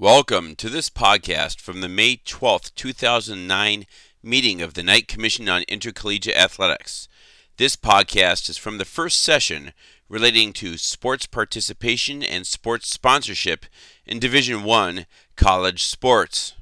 [0.00, 3.84] Welcome to this podcast from the May 12th, 2009
[4.22, 7.08] meeting of the Knight Commission on Intercollegiate Athletics.
[7.56, 9.72] This podcast is from the first session
[10.08, 13.66] relating to sports participation and sports sponsorship
[14.06, 16.54] in Division 1 college sports.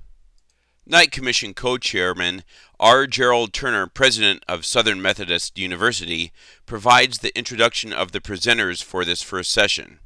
[0.87, 2.43] Knight Commission co-chairman
[2.81, 3.07] R.
[3.07, 6.33] Gerald Turner, president of Southern Methodist University,
[6.65, 9.99] provides the introduction of the presenters for this first session.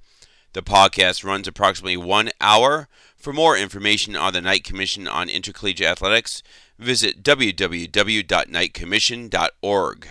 [0.52, 2.88] The podcast runs approximately one hour.
[3.20, 6.42] For more information on the Knight Commission on Intercollegiate Athletics,
[6.78, 10.08] visit www.knightcommission.org.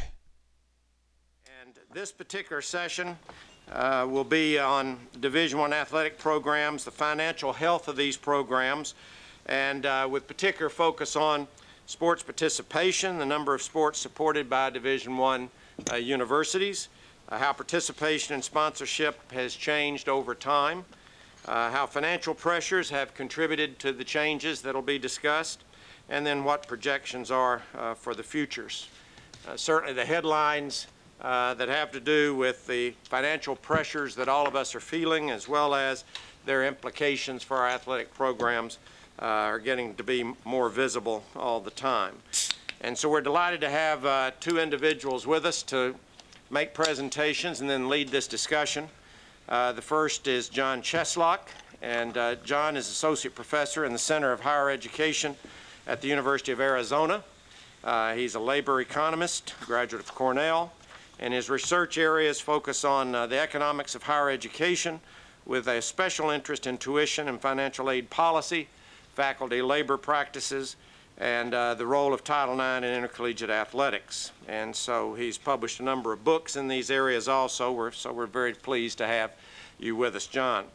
[1.59, 3.17] And this particular session
[3.71, 8.93] uh, will be on Division One athletic programs, the financial health of these programs,
[9.47, 11.47] and uh, with particular focus on
[11.87, 15.49] sports participation, the number of sports supported by Division One
[15.91, 16.89] uh, universities,
[17.29, 20.85] uh, how participation and sponsorship has changed over time,
[21.49, 25.63] uh, how financial pressures have contributed to the changes that will be discussed,
[26.07, 28.87] and then what projections are uh, for the futures.
[29.47, 30.85] Uh, certainly the headlines
[31.21, 35.31] uh, that have to do with the financial pressures that all of us are feeling
[35.31, 36.03] as well as
[36.45, 38.77] their implications for our athletic programs
[39.19, 42.13] uh, are getting to be more visible all the time.
[42.81, 45.95] And so we're delighted to have uh, two individuals with us to
[46.51, 48.87] make presentations and then lead this discussion.
[49.49, 51.39] Uh, the first is John Cheslock,
[51.81, 55.35] and uh, John is Associate Professor in the Center of Higher Education
[55.87, 57.23] at the University of Arizona.
[57.83, 60.71] Uh, he's a labor economist, graduate of Cornell,
[61.19, 64.99] and his research areas focus on uh, the economics of higher education
[65.47, 68.67] with a special interest in tuition and financial aid policy,
[69.15, 70.75] faculty labor practices,
[71.19, 74.31] and uh, the role of Title IX in intercollegiate athletics.
[74.47, 78.25] And so he's published a number of books in these areas also, we're, so we're
[78.25, 79.31] very pleased to have
[79.77, 80.65] you with us, John.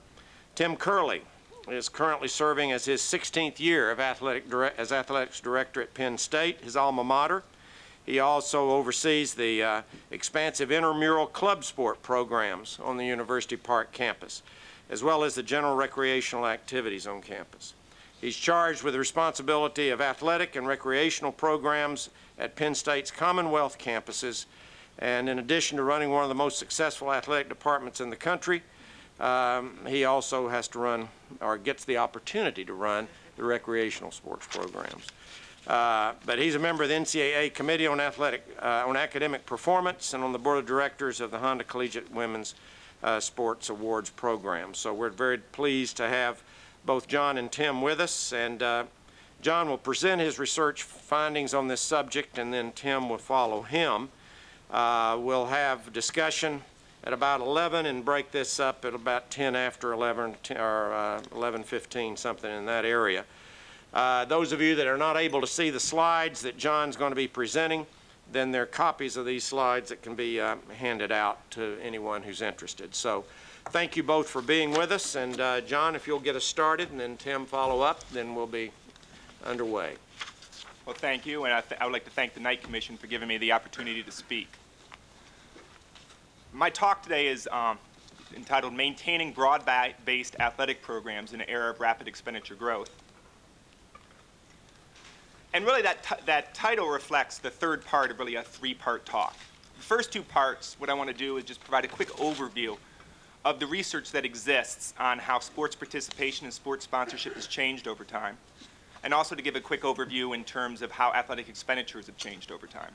[0.55, 1.22] Tim Curley
[1.69, 4.45] is currently serving as his 16th year of athletic
[4.77, 7.42] as athletics director at Penn State, his alma mater.
[8.05, 14.43] He also oversees the uh, expansive intramural club sport programs on the University Park campus,
[14.91, 17.72] as well as the general recreational activities on campus.
[18.25, 22.09] He's charged with the responsibility of athletic and recreational programs
[22.39, 24.47] at Penn State's Commonwealth campuses.
[24.99, 28.62] And in addition to running one of the most successful athletic departments in the country,
[29.21, 31.11] um, he also has to run,
[31.43, 35.06] or gets the opportunity to run, the recreational sports programs.
[35.67, 40.15] Uh, but he's a member of the NCAA Committee on Athletic, uh, on Academic Performance,
[40.15, 42.55] and on the board of directors of the Honda Collegiate Women's
[43.03, 44.73] uh, Sports Awards Program.
[44.73, 46.43] So we're very pleased to have
[46.84, 48.33] both John and Tim with us.
[48.33, 48.84] And uh,
[49.43, 54.09] John will present his research findings on this subject, and then Tim will follow him.
[54.71, 56.62] Uh, we'll have discussion
[57.05, 62.19] at about 11 and break this up at about 10 after 11 or uh, 11:15,
[62.19, 63.25] something in that area.
[63.93, 67.12] Uh, those of you that are not able to see the slides that John's going
[67.12, 67.87] to be presenting,
[68.33, 72.23] then there are copies of these slides that can be uh, handed out to anyone
[72.23, 72.94] who's interested.
[72.94, 73.25] So
[73.66, 75.14] thank you both for being with us.
[75.14, 78.47] And uh, John, if you'll get us started and then Tim follow up, then we'll
[78.47, 78.70] be
[79.44, 79.94] underway.
[80.86, 83.26] Well, thank you, and I, I, would like to thank the Knight Commission for giving
[83.26, 84.48] me the opportunity to speak.
[86.52, 87.78] My talk today is um,
[88.36, 92.91] entitled Maintaining Broad-Based Athletic Programs in an Era of Rapid Expenditure Growth.
[95.54, 99.36] And really that, that title reflects the third part of really a three-part talk.
[99.76, 102.76] The first two parts, what I want to do is just provide a quick overview
[103.44, 108.05] of the research that exists on how sports participation and sports sponsorship has changed over
[108.05, 108.38] time,
[109.03, 112.50] and also to give a quick overview in terms of how athletic expenditures have changed
[112.50, 112.93] over time.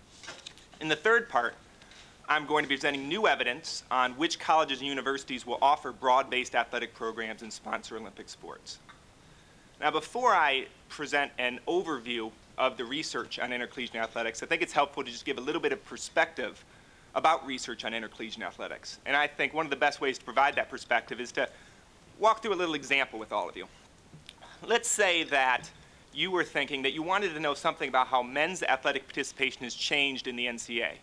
[0.82, 1.54] In the third part,
[2.28, 6.56] I'm going to be presenting new evidence on which colleges and universities will offer broad-based
[6.56, 8.80] athletic programs and sponsor Olympic sports.
[9.80, 14.74] Now, before I present an overview of the research on intercollegiate athletics, I think it's
[14.74, 16.64] helpful to just give a little bit of perspective
[17.16, 19.00] about research on intercollegiate athletics.
[19.06, 21.50] And I think one of the best ways to provide that perspective is to
[22.20, 23.68] walk through a little example with all of you.
[24.66, 25.70] Let's say that
[26.14, 29.74] you were thinking that you wanted to know something about how men's athletic participation has
[29.74, 30.94] changed in the NCAA.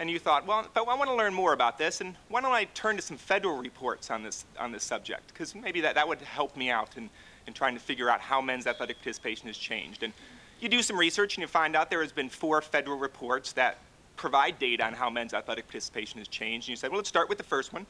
[0.00, 2.52] And you thought, well, but I want to learn more about this, and why don't
[2.52, 5.26] I turn to some federal reports on this, on this subject?
[5.28, 7.10] Because maybe that, that would help me out in,
[7.48, 10.04] in trying to figure out how men's athletic participation has changed.
[10.04, 10.12] And
[10.60, 13.78] you do some research and you find out there has been four federal reports that
[14.18, 16.66] provide data on how men's athletic participation has changed.
[16.66, 17.86] And you said, well, let's start with the first one.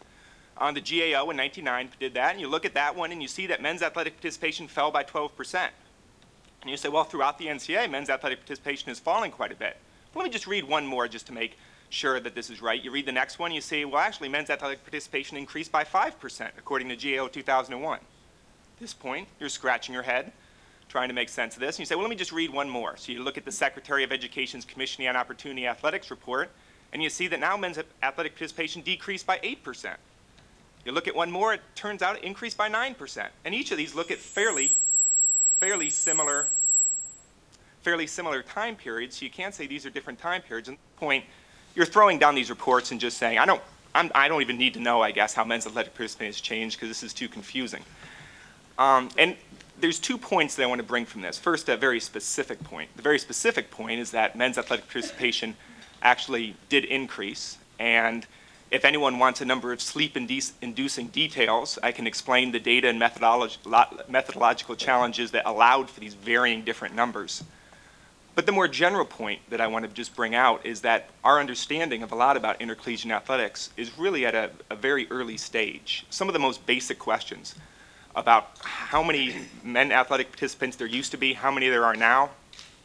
[0.59, 3.29] On the GAO in 1999 did that, and you look at that one and you
[3.29, 5.69] see that men's athletic participation fell by 12%.
[6.63, 9.77] And you say, well, throughout the NCAA, men's athletic participation is falling quite a bit.
[10.15, 11.57] Let me just read one more just to make
[11.91, 12.83] sure that this is right.
[12.83, 16.51] You read the next one, you see, well, actually, men's athletic participation increased by 5%,
[16.59, 18.01] according to GAO 2001.
[18.81, 20.33] this point, you're scratching your head,
[20.89, 22.69] trying to make sense of this, and you say, well, let me just read one
[22.69, 22.97] more.
[22.97, 26.51] So you look at the Secretary of Education's Commissioning on Opportunity Athletics report,
[26.93, 29.97] and you see that now men's athletic participation decreased by 8%.
[30.85, 33.29] You look at one more, it turns out it increased by 9%.
[33.45, 34.71] And each of these look at fairly,
[35.59, 36.47] fairly similar,
[37.83, 40.69] fairly similar time periods, so you can't say these are different time periods.
[40.69, 41.25] And point,
[41.75, 43.61] you're throwing down these reports and just saying, I don't,
[43.95, 46.41] I'm, I do not even need to know, I guess, how men's athletic participation has
[46.41, 47.83] changed because this is too confusing.
[48.79, 49.37] Um, and
[49.81, 51.39] there's two points that I want to bring from this.
[51.39, 52.91] First, a very specific point.
[52.97, 55.57] The very specific point is that men's athletic participation
[56.03, 57.59] actually did increase.
[57.79, 58.27] And
[58.71, 64.77] if anyone wants a number of sleep-inducing details, I can explain the data and methodological
[64.77, 67.45] challenges that allowed for these varying different numbers.
[68.35, 71.41] But the more general point that I want to just bring out is that our
[71.41, 76.07] understanding of a lot about intercollegiate athletics is really at a, a very early stage.
[76.11, 77.55] Some of the most basic questions
[78.19, 82.31] about how many men athletic participants there used to be, how many there are now,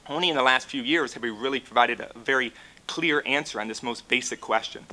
[0.08, 2.54] only in the last few years have we really provided a very
[2.88, 4.86] clear answer on this most basic question.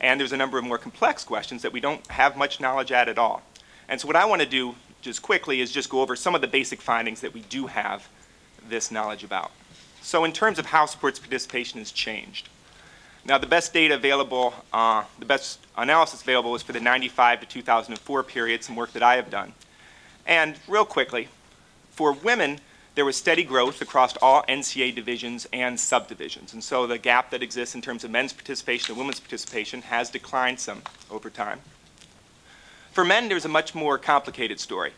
[0.00, 3.08] And there's a number of more complex questions that we don't have much knowledge at
[3.08, 3.42] at all.
[3.88, 6.40] And so what I want to do just quickly is just go over some of
[6.40, 8.06] the basic findings that we do have
[8.68, 9.52] this knowledge about.
[10.02, 12.48] So in terms of how sports participation has changed,
[13.24, 17.46] now the best data available, uh, the best analysis available is for the 95 to
[17.46, 19.52] 2004 period, some work that I have done.
[20.26, 21.28] And real quickly,
[21.90, 22.60] for women,
[22.96, 26.52] there was steady growth across all NCAA divisions and subdivisions.
[26.52, 30.10] And so the gap that exists in terms of men's participation and women's participation has
[30.10, 31.60] declined some over time.
[32.92, 34.92] For men, there's a much more complicated story.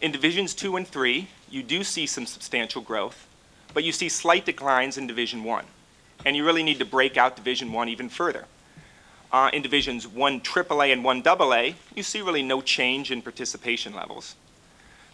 [0.00, 3.28] In divisions two and three, you do see some substantial growth,
[3.74, 5.66] but you see slight declines in Division One.
[6.24, 8.46] And you really need to break out Division One even further.
[9.30, 13.94] Uh, in Divisions 1 AAA and 1 AA, you see really no change in participation
[13.94, 14.34] levels.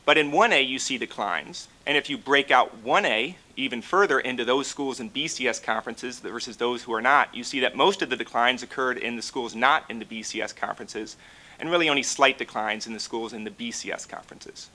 [0.09, 1.69] But in 1A, you see declines.
[1.87, 6.57] And if you break out 1A even further into those schools in BCS conferences versus
[6.57, 9.55] those who are not, you see that most of the declines occurred in the schools
[9.55, 11.19] not in the BCS conferences,
[11.61, 14.71] and really only slight declines in the schools in the BCS conferences.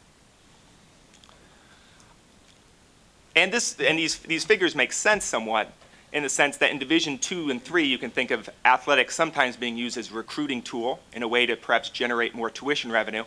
[3.36, 5.74] And, this, and these, these figures make sense somewhat
[6.12, 9.58] in the sense that in Division two and three, you can think of athletics sometimes
[9.58, 13.24] being used as a recruiting tool in a way to perhaps generate more tuition revenue.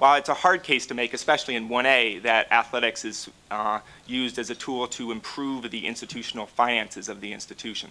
[0.00, 4.38] While it's a hard case to make, especially in 1A, that athletics is uh, used
[4.38, 7.90] as a tool to improve the institutional finances of the institution.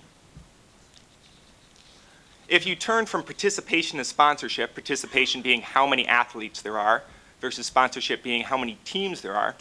[2.47, 7.03] If you turn from participation to sponsorship, participation being how many athletes there are,
[7.41, 9.53] versus sponsorship being how many teams there are,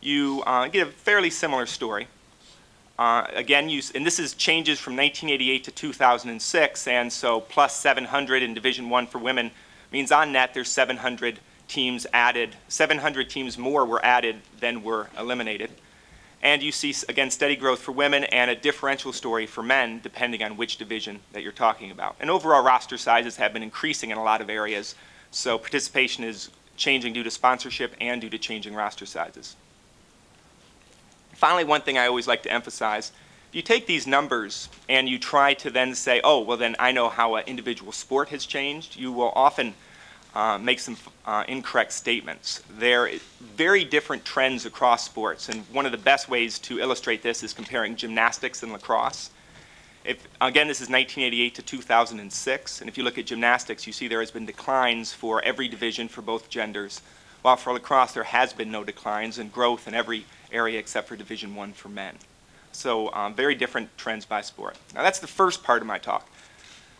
[0.00, 2.06] you uh, get a fairly similar story.
[3.00, 8.44] Uh, again, you, and this is changes from 1988 to 2006, and so plus 700
[8.44, 9.50] in Division One for women
[9.90, 15.70] means on net there's 700 teams added, 700 teams more were added than were eliminated.
[16.42, 20.42] And you see, again, steady growth for women and a differential story for men, depending
[20.42, 22.16] on which division that you're talking about.
[22.18, 24.94] And overall roster sizes have been increasing in a lot of areas,
[25.30, 29.54] so participation is changing due to sponsorship and due to changing roster sizes.
[31.34, 33.12] Finally, one thing I always like to emphasize,
[33.48, 36.90] if you take these numbers and you try to then say, oh, well then I
[36.90, 39.74] know how an individual sport has changed, you will often
[40.34, 40.96] uh, make some
[41.26, 42.62] uh, incorrect statements.
[42.78, 43.10] There are
[43.40, 47.52] very different trends across sports, and one of the best ways to illustrate this is
[47.52, 49.30] comparing gymnastics and lacrosse.
[50.04, 54.08] If, again, this is 1988 to 2006, and if you look at gymnastics, you see
[54.08, 57.02] there has been declines for every division for both genders,
[57.42, 61.16] while for lacrosse there has been no declines and growth in every area except for
[61.16, 62.14] Division One for men.
[62.72, 64.76] So um, very different trends by sport.
[64.94, 66.28] Now that's the first part of my talk.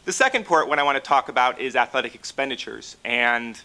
[0.04, 2.97] The second part, what I want to talk about is athletic expenditures.
[3.04, 3.61] And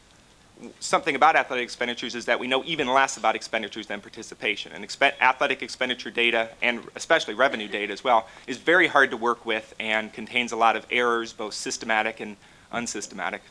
[0.80, 4.72] something about athletic expenditures is that we know even less about expenditures than participation.
[4.74, 4.84] And
[5.22, 9.74] athletic expenditure data, and especially revenue data as well, is very hard to work with
[9.80, 12.36] and contains a lot of errors, both systematic and
[12.72, 13.42] unsystematic.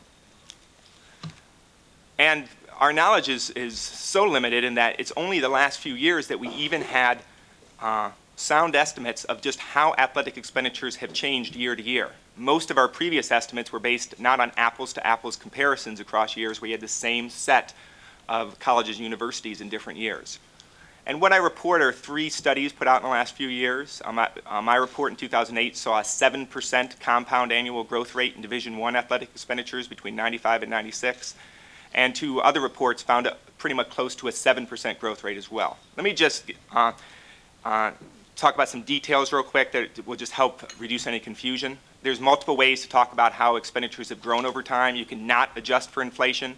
[2.17, 2.47] And
[2.79, 6.39] our knowledge is, is so limited in that it's only the last few years that
[6.39, 7.19] we even had
[7.81, 12.11] uh, sound estimates of just how athletic expenditures have changed year to year.
[12.37, 16.59] Most of our previous estimates were based not on apples to apples comparisons across years
[16.67, 17.73] you had the same set
[18.27, 20.39] of colleges and universities in different years.
[21.07, 24.01] And what I report are three studies put out in the last few years.
[24.05, 28.41] Um, I, uh, my report in 2008 saw a 7% compound annual growth rate in
[28.41, 31.35] Division I athletic expenditures between 95 and 96
[31.93, 35.77] and two other reports found pretty much close to a 7% growth rate as well.
[35.95, 36.91] Let me just uh,
[37.63, 37.91] uh,
[38.35, 41.77] talk about some details real quick that will just help reduce any confusion.
[42.03, 44.95] There's multiple ways to talk about how expenditures have grown over time.
[44.95, 46.55] You can not adjust for inflation.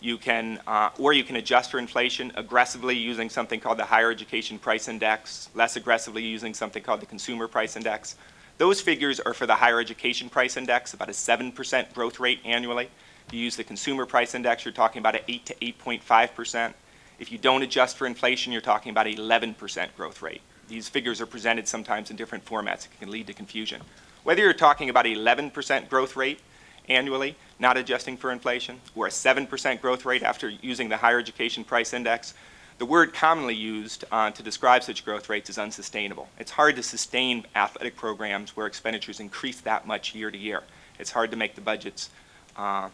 [0.00, 4.10] You can, uh, or you can adjust for inflation aggressively using something called the Higher
[4.10, 8.16] Education Price Index, less aggressively using something called the Consumer Price Index.
[8.58, 12.90] Those figures are for the Higher Education Price Index, about a 7% growth rate annually.
[13.26, 16.74] If you use the Consumer Price Index, you're talking about an 8 to 8.5%.
[17.18, 20.42] If you don't adjust for inflation, you're talking about 11% growth rate.
[20.68, 22.86] These figures are presented sometimes in different formats.
[22.86, 23.80] It can lead to confusion.
[24.22, 26.40] Whether you're talking about 11% growth rate
[26.88, 31.64] annually, not adjusting for inflation, or a 7% growth rate after using the higher education
[31.64, 32.34] price index,
[32.78, 36.28] the word commonly used uh, to describe such growth rates is unsustainable.
[36.38, 40.62] It's hard to sustain athletic programs where expenditures increase that much year to year.
[40.98, 42.10] It's hard to make the budgets
[42.56, 42.88] uh,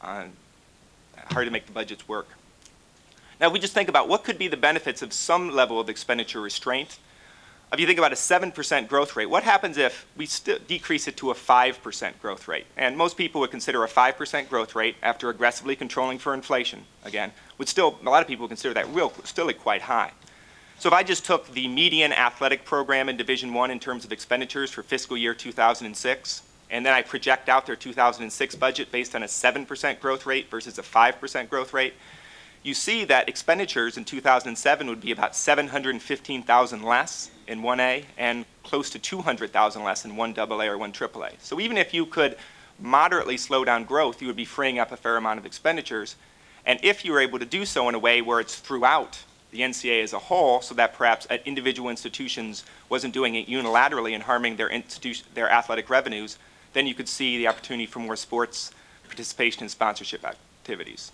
[0.00, 0.24] uh,
[1.30, 2.28] hard to make the budgets work.
[3.40, 5.88] Now, if we just think about what could be the benefits of some level of
[5.88, 6.98] expenditure restraint
[7.74, 10.28] if you think about a 7% growth rate, what happens if we
[10.68, 12.66] decrease it to a 5% growth rate?
[12.76, 17.32] And most people would consider a 5% growth rate after aggressively controlling for inflation, again,
[17.58, 20.12] would still, a lot of people consider that real, still quite high.
[20.78, 24.12] So if I just took the median athletic program in Division One in terms of
[24.12, 29.22] expenditures for fiscal year 2006, and then I project out their 2006 budget based on
[29.22, 31.94] a 7% growth rate versus a 5% growth rate,
[32.64, 38.88] you see that expenditures in 2007 would be about 715,000 less in 1A and close
[38.90, 41.34] to 200,000 less in 1AA or 1AAA.
[41.40, 42.36] So even if you could
[42.80, 46.16] moderately slow down growth, you would be freeing up a fair amount of expenditures.
[46.64, 49.60] And if you were able to do so in a way where it's throughout the
[49.60, 54.22] NCAA as a whole, so that perhaps at individual institutions wasn't doing it unilaterally and
[54.22, 54.70] harming their,
[55.34, 56.38] their athletic revenues,
[56.72, 58.70] then you could see the opportunity for more sports
[59.06, 61.12] participation and sponsorship activities.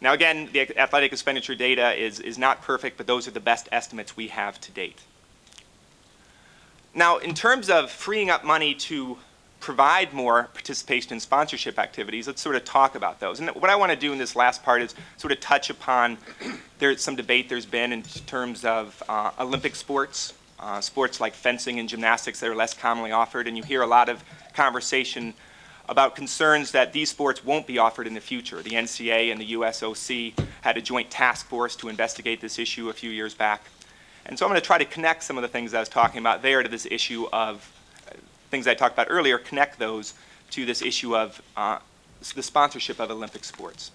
[0.00, 3.68] Now again, the athletic expenditure data is, is not perfect, but those are the best
[3.70, 5.00] estimates we have to date.
[6.94, 9.18] Now, in terms of freeing up money to
[9.60, 13.40] provide more participation in sponsorship activities, let's sort of talk about those.
[13.40, 16.16] And what I want to do in this last part is sort of touch upon
[16.78, 21.78] there's some debate there's been in terms of uh, Olympic sports, uh, sports like fencing
[21.78, 25.34] and gymnastics that are less commonly offered, and you hear a lot of conversation
[25.90, 28.62] about concerns that these sports won't be offered in the future.
[28.62, 32.92] The NCAA and the USOC had a joint task force to investigate this issue a
[32.92, 33.64] few years back.
[34.24, 36.20] And so I'm going to try to connect some of the things I was talking
[36.20, 37.68] about there to this issue of
[38.06, 38.12] uh,
[38.52, 40.14] things I talked about earlier, connect those
[40.50, 41.80] to this issue of uh,
[42.36, 43.90] the sponsorship of Olympic sports.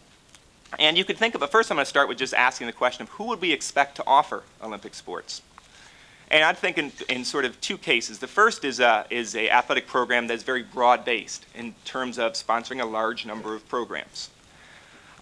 [0.78, 2.74] And you could think of, it, first I'm going to start with just asking the
[2.74, 5.42] question of who would we expect to offer Olympic sports?
[6.32, 8.20] And I'd think in, in sort of two cases.
[8.20, 12.82] The first is a, is a athletic program that's very broad-based in terms of sponsoring
[12.82, 14.30] a large number of programs.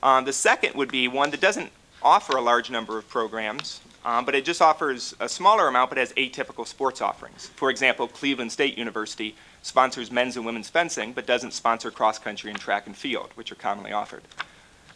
[0.02, 4.26] Um, the second would be one that doesn't offer a large number of programs, um,
[4.26, 7.48] but it just offers a smaller amount but has atypical sports offerings.
[7.56, 12.52] For example, Cleveland State University sponsors men's and women's fencing but doesn't sponsor cross country
[12.52, 14.24] and track and field, which are commonly offered.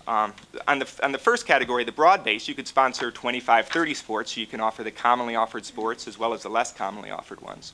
[0.07, 0.33] Um,
[0.67, 4.33] on, the, on the first category, the broad base, you could sponsor 25, 30 sports,
[4.33, 7.41] so you can offer the commonly offered sports as well as the less commonly offered
[7.41, 7.73] ones.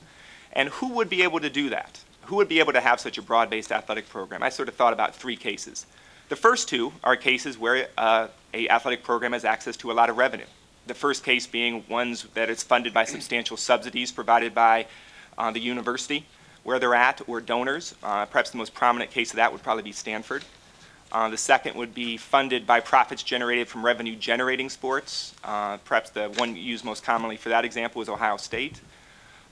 [0.52, 2.00] And who would be able to do that?
[2.22, 4.42] Who would be able to have such a broad-based athletic program?
[4.42, 5.86] I sort of thought about three cases.
[6.28, 10.10] The first two are cases where uh, a athletic program has access to a lot
[10.10, 10.46] of revenue.
[10.86, 14.86] The first case being ones that is funded by substantial subsidies provided by
[15.38, 16.26] uh, the university
[16.64, 17.94] where they're at or donors.
[18.02, 20.42] Uh, perhaps the most prominent case of that would probably be Stanford.
[21.14, 25.32] Uh, the second would be funded by profits generated from revenue generating sports.
[25.44, 28.80] Uh, perhaps the one used most commonly for that example is Ohio State.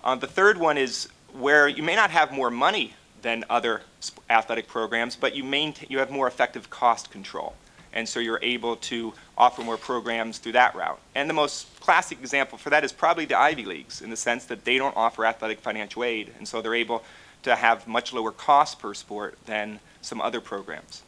[0.02, 3.82] Uh, the third one is where you may not have more money than other
[4.28, 7.54] athletic programs, but you, maintain, you have more effective cost control.
[7.92, 10.98] And so you're able to offer more programs through that route.
[11.14, 14.46] And the most classic example for that is probably the Ivy Leagues in the sense
[14.46, 16.32] that they don't offer athletic financial aid.
[16.38, 17.04] And so they're able
[17.44, 21.04] to have much lower costs per sport than some other programs.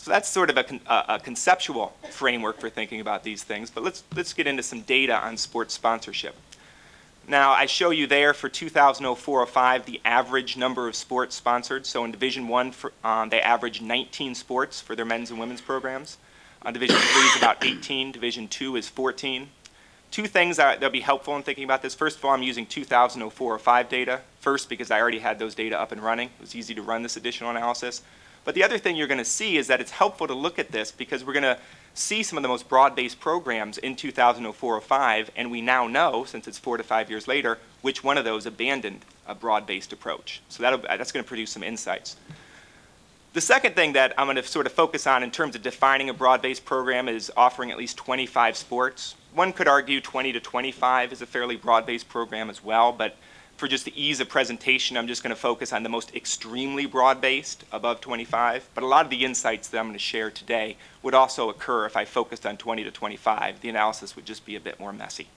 [0.00, 3.84] So that's sort of a, con a, conceptual framework for thinking about these things, but
[3.84, 6.34] let's, let's get into some data on sports sponsorship.
[7.28, 11.84] Now, I show you there for 2004-05 the average number of sports sponsored.
[11.84, 12.72] So in Division One,
[13.04, 16.16] um, they average 19 sports for their men's and women's programs.
[16.62, 18.10] Uh, Division Three is about 18.
[18.10, 19.50] Division Two is 14.
[20.10, 21.94] Two things that, will be helpful in thinking about this.
[21.94, 24.22] First of all, I'm using 2004-05 data.
[24.40, 26.28] First, because I already had those data up and running.
[26.28, 28.00] It was easy to run this additional analysis.
[28.44, 30.70] But the other thing you're going to see is that it's helpful to look at
[30.70, 31.58] this because we're going to
[31.94, 36.58] see some of the most broad-based programs in 2004-05, and we now know, since it's
[36.58, 40.40] four to five years later, which one of those abandoned a broad-based approach.
[40.48, 42.16] So that's going to produce some insights.
[43.32, 46.08] The second thing that I'm going to sort of focus on in terms of defining
[46.08, 49.14] a broad-based program is offering at least 25 sports.
[49.34, 53.16] One could argue 20 to 25 is a fairly broad-based program as well, but
[53.60, 56.86] for just the ease of presentation, I'm just going to focus on the most extremely
[56.86, 58.70] broad-based, above 25.
[58.74, 61.84] But a lot of the insights that I'm going to share today would also occur
[61.84, 63.60] if I focused on 20 to 25.
[63.60, 65.28] The analysis would just be a bit more messy.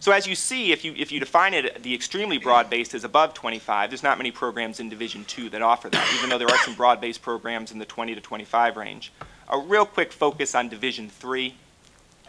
[0.00, 3.32] So as you see, if you, if you define it, the extremely broad-based is above
[3.32, 6.58] 25, there's not many programs in Division II that offer that, even though there are
[6.58, 9.12] some broad-based programs in the 20 to 25 range.
[9.50, 11.54] A real quick focus on Division III.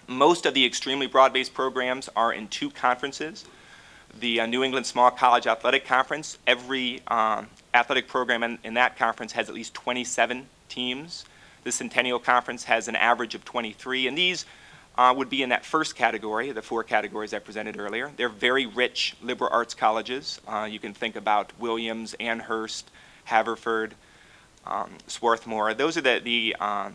[0.07, 3.45] Most of the extremely broad-based programs are in two conferences.
[4.19, 8.97] The uh, New England Small College Athletic Conference, every um, athletic program in, in that
[8.97, 11.25] conference has at least 27 teams.
[11.63, 14.45] The Centennial Conference has an average of 23, and these
[14.97, 18.11] uh, would be in that first category, the four categories I presented earlier.
[18.15, 20.39] They're very rich liberal arts colleges.
[20.47, 22.89] Uh, you can think about Williams, Amherst,
[23.25, 23.95] Haverford,
[24.65, 25.73] um, Swarthmore.
[25.73, 26.89] Those are the, the uh,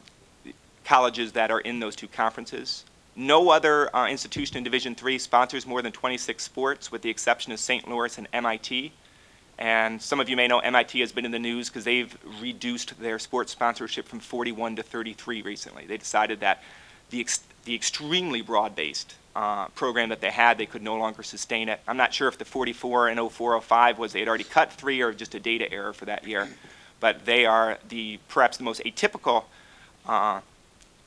[0.85, 2.85] colleges that are in those two conferences.
[3.17, 7.53] No other uh, institution in Division III sponsors more than 26 sports, with the exception
[7.53, 7.89] of St.
[7.89, 8.93] Louis and MIT.
[9.59, 12.99] And some of you may know MIT has been in the news because they've reduced
[12.99, 15.85] their sports sponsorship from 41 to 33 recently.
[15.87, 16.63] They decided that
[17.11, 21.69] the, ex the extremely broad-based uh, program that they had, they could no longer sustain
[21.69, 21.81] it.
[21.87, 25.13] I'm not sure if the 44 and 0405 was they had already cut three or
[25.13, 26.49] just a data error for that year,
[26.99, 29.45] but they are the perhaps the most atypical,
[30.07, 30.41] uh,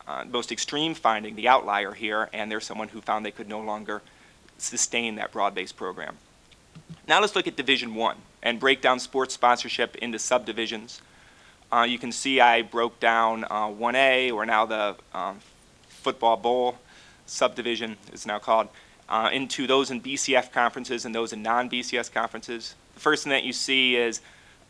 [0.08, 3.62] uh, most extreme finding, the outlier here, and there's someone who found they could no
[3.62, 4.02] longer
[4.58, 6.18] sustain that broad-based program.
[7.08, 11.02] Now let's look at Division One and break down sports sponsorship into subdivisions.
[11.72, 15.40] Uh, you can see I broke down uh, 1A, or now the um,
[15.88, 16.78] Football Bowl
[17.26, 18.68] subdivision is now called,
[19.10, 22.76] uh, into those in BCS conferences and those in non-BCS conferences.
[22.94, 24.22] The first thing that you see is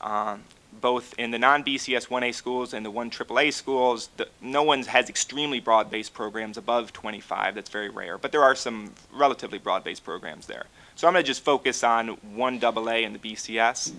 [0.01, 0.43] um,
[0.81, 5.09] both in the non-BCS 1A schools and the 1 AAA schools, the, no one has
[5.09, 7.55] extremely broad-based programs above 25.
[7.55, 8.17] That's very rare.
[8.17, 10.65] But there are some relatively broad-based programs there.
[10.95, 13.93] So I'm going to just focus on 1 AA and the BCS.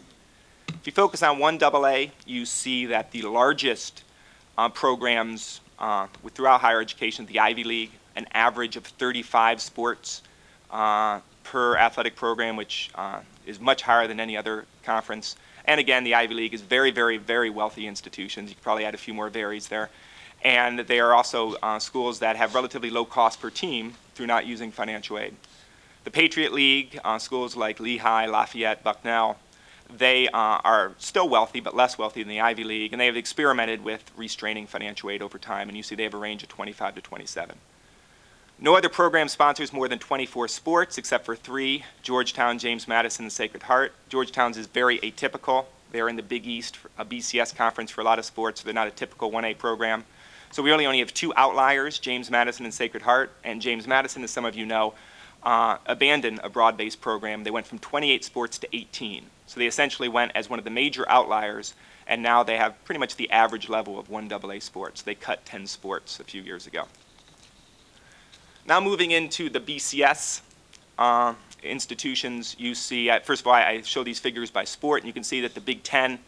[0.69, 4.05] If you focus on 1 AA, you see that the largest
[4.57, 10.23] uh, programs uh, throughout higher education, the Ivy League, an average of 35 sports
[10.71, 15.37] uh, per athletic program, which uh, is much higher than any other conference.
[15.65, 18.51] And again, the Ivy League is very, very, very wealthy institutions.
[18.51, 19.91] You could probably add a few more varies there.
[20.43, 24.47] And they are also uh, schools that have relatively low cost per team through not
[24.47, 25.35] using financial aid.
[26.05, 29.39] The Patriot League, uh, schools like Lehigh, Lafayette, Bucknell,
[29.97, 33.17] they uh, are still wealthy, but less wealthy than the Ivy League, and they have
[33.17, 36.49] experimented with restraining financial aid over time, and you see they have a range of
[36.49, 37.57] 25 to 27.
[38.61, 43.33] No other program sponsors more than 24 sports except for three, Georgetown, James Madison, and
[43.33, 43.93] Sacred Heart.
[44.09, 45.67] Georgetown's is very atypical.
[45.91, 48.73] They're in the Big East, a BCS conference for a lot of sports, so they're
[48.73, 50.05] not a typical 1A program.
[50.53, 54.23] So we really only have two outliers, James Madison and Sacred Heart, and James Madison,
[54.23, 54.95] as some of you know,
[55.43, 57.43] uh, abandoned a broad-based program.
[57.43, 59.25] They went from 28 sports to 18.
[59.47, 61.75] So they essentially went as one of the major outliers,
[62.07, 65.03] and now they have pretty much the average level of 1AA sports.
[65.03, 66.87] They cut 10 sports a few years ago.
[68.67, 70.41] Now moving into the BCS
[70.99, 75.07] uh, institutions, you see, uh, first of all, I show these figures by sport, and
[75.07, 76.19] you can see that the Big Ten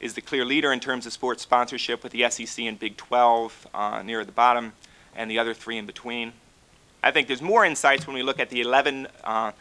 [0.00, 3.68] is the clear leader in terms of sports sponsorship with the SEC and Big 12
[3.72, 4.72] uh, near the bottom,
[5.14, 6.32] and the other three in between.
[7.04, 9.52] I think there's more insights when we look at the 11 uh,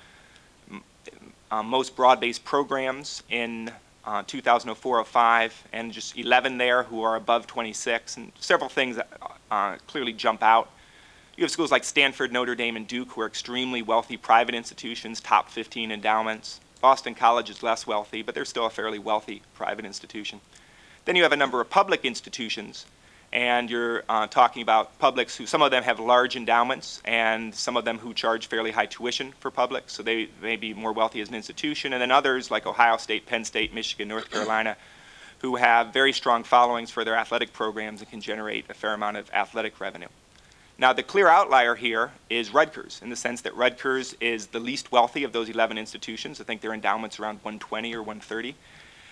[1.51, 3.71] uh, most broad-based programs in
[4.03, 9.09] uh, 2004-05, and just 11 there who are above 26, and several things that
[9.51, 10.71] uh, clearly jump out.
[11.37, 15.19] You have schools like Stanford, Notre Dame, and Duke who are extremely wealthy private institutions,
[15.19, 16.61] top 15 endowments.
[16.79, 20.39] Boston College is less wealthy, but they're still a fairly wealthy private institution.
[21.03, 22.85] Then you have a number of public institutions
[23.33, 27.75] and you're uh, talking about publics who some of them have large endowments and some
[27.75, 31.19] of them who charge fairly high tuition for public, so they may be more wealthy
[31.19, 34.77] as an institution, and then others like Ohio State, Penn State, Michigan, North Carolina,
[35.39, 39.17] who have very strong followings for their athletic programs and can generate a fair amount
[39.17, 40.07] of athletic revenue.
[40.77, 44.91] Now, the clear outlier here is Rutgers, in the sense that Rutgers is the least
[44.91, 46.41] wealthy of those 11 institutions.
[46.41, 48.55] I think their endowment's around 120 or 130.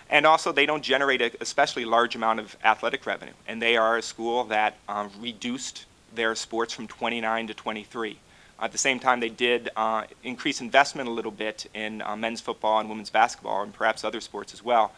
[0.09, 3.31] And also, they don't generate a especially large amount of athletic revenue.
[3.47, 8.17] And they are a school that um, reduced their sports from 29 to 23.
[8.59, 12.41] At the same time, they did uh, increase investment a little bit in uh, men's
[12.41, 14.91] football and women's basketball and perhaps other sports as well.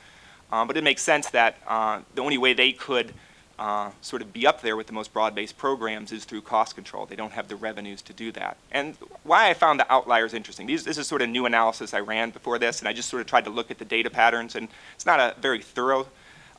[0.52, 3.14] Um, but it makes sense that uh, the only way they could
[3.58, 7.06] uh, sort of be up there with the most broad-based programs is through cost control.
[7.06, 8.58] They don't have the revenues to do that.
[8.72, 12.00] And why I found the outliers interesting, these, this is sort of new analysis I
[12.02, 14.56] ran before this, and I just sort of tried to look at the data patterns,
[14.56, 16.08] and it's not a very thorough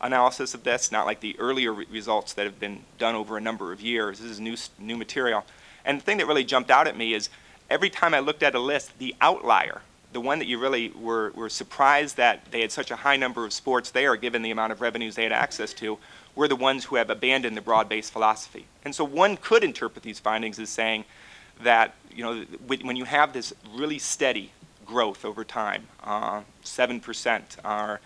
[0.00, 3.40] analysis of this, not like the earlier re results that have been done over a
[3.40, 4.18] number of years.
[4.18, 5.44] This is new, new material.
[5.84, 7.28] And the thing that really jumped out at me is
[7.70, 9.82] every time I looked at a list, the outlier
[10.16, 13.44] the one that you really were, were surprised that they had such a high number
[13.44, 15.98] of sports there, given the amount of revenues they had access to,
[16.36, 18.66] were the ones who have abandoned the broad-based philosophy.
[18.84, 21.04] And so one could interpret these findings as saying
[21.62, 24.52] that, you know, when you have this really steady
[24.84, 28.00] growth over time, uh, 7% are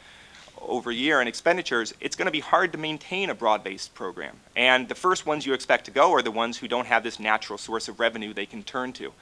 [0.60, 4.36] over a year in expenditures, it's going to be hard to maintain a broad-based program.
[4.54, 7.18] And the first ones you expect to go are the ones who don't have this
[7.18, 9.12] natural source of revenue they can turn to.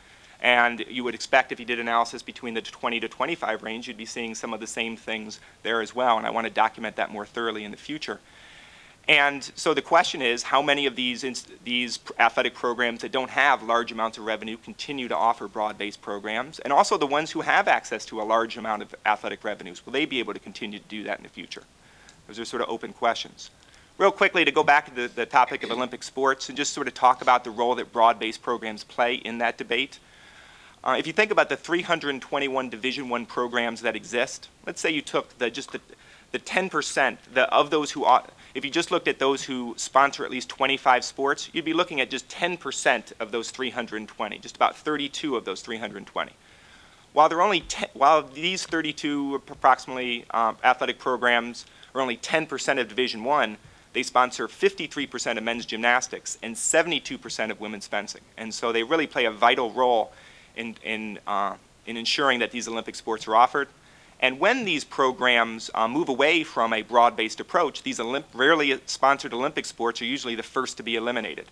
[0.40, 3.96] And you would expect if you did analysis between the 20 to 25 range, you'd
[3.96, 6.16] be seeing some of the same things there as well.
[6.16, 8.20] And I want to document that more thoroughly in the future.
[9.08, 11.24] And so the question is, how many of these,
[11.64, 16.58] these athletic programs that don't have large amounts of revenue continue to offer broad-based programs?
[16.58, 19.94] And also the ones who have access to a large amount of athletic revenues, will
[19.94, 21.62] they be able to continue to do that in the future?
[22.26, 23.50] Those are sort of open questions.
[23.96, 26.86] Real quickly, to go back to the, the topic of Olympic sports and just sort
[26.86, 29.98] of talk about the role that broad-based programs play in that debate.
[30.84, 35.02] Uh, if you think about the 321 Division One programs that exist, let's say you
[35.02, 35.80] took the, just the,
[36.30, 40.24] the 10% the, of those who ought, if you just looked at those who sponsor
[40.24, 44.76] at least 25 sports, you'd be looking at just 10% of those 320, just about
[44.76, 46.32] 32 of those 320.
[47.12, 47.62] While, there are only
[47.94, 53.58] while these 32 approximately um, athletic programs are only 10% of Division One,
[53.92, 58.22] they sponsor 53% of men's gymnastics and 72% of women's fencing.
[58.36, 60.12] And so they really play a vital role
[60.56, 61.54] in, in, uh,
[61.86, 63.68] in ensuring that these Olympic sports are offered.
[64.20, 69.32] And when these programs uh, move away from a broad-based approach, these Olymp rarely sponsored
[69.32, 71.46] Olympic sports are usually the first to be eliminated.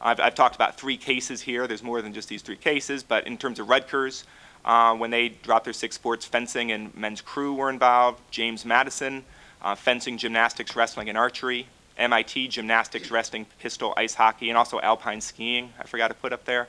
[0.00, 1.66] I've, I've, talked about three cases here.
[1.66, 4.24] There's more than just these three cases, but in terms of Rutgers,
[4.64, 8.20] uh, when they dropped their six sports, fencing and men's crew were involved.
[8.30, 9.24] James Madison,
[9.62, 11.66] uh, fencing, gymnastics, wrestling, and archery.
[11.98, 16.44] MIT, gymnastics, wrestling, pistol, ice hockey, and also alpine skiing, I forgot to put up
[16.44, 16.68] there.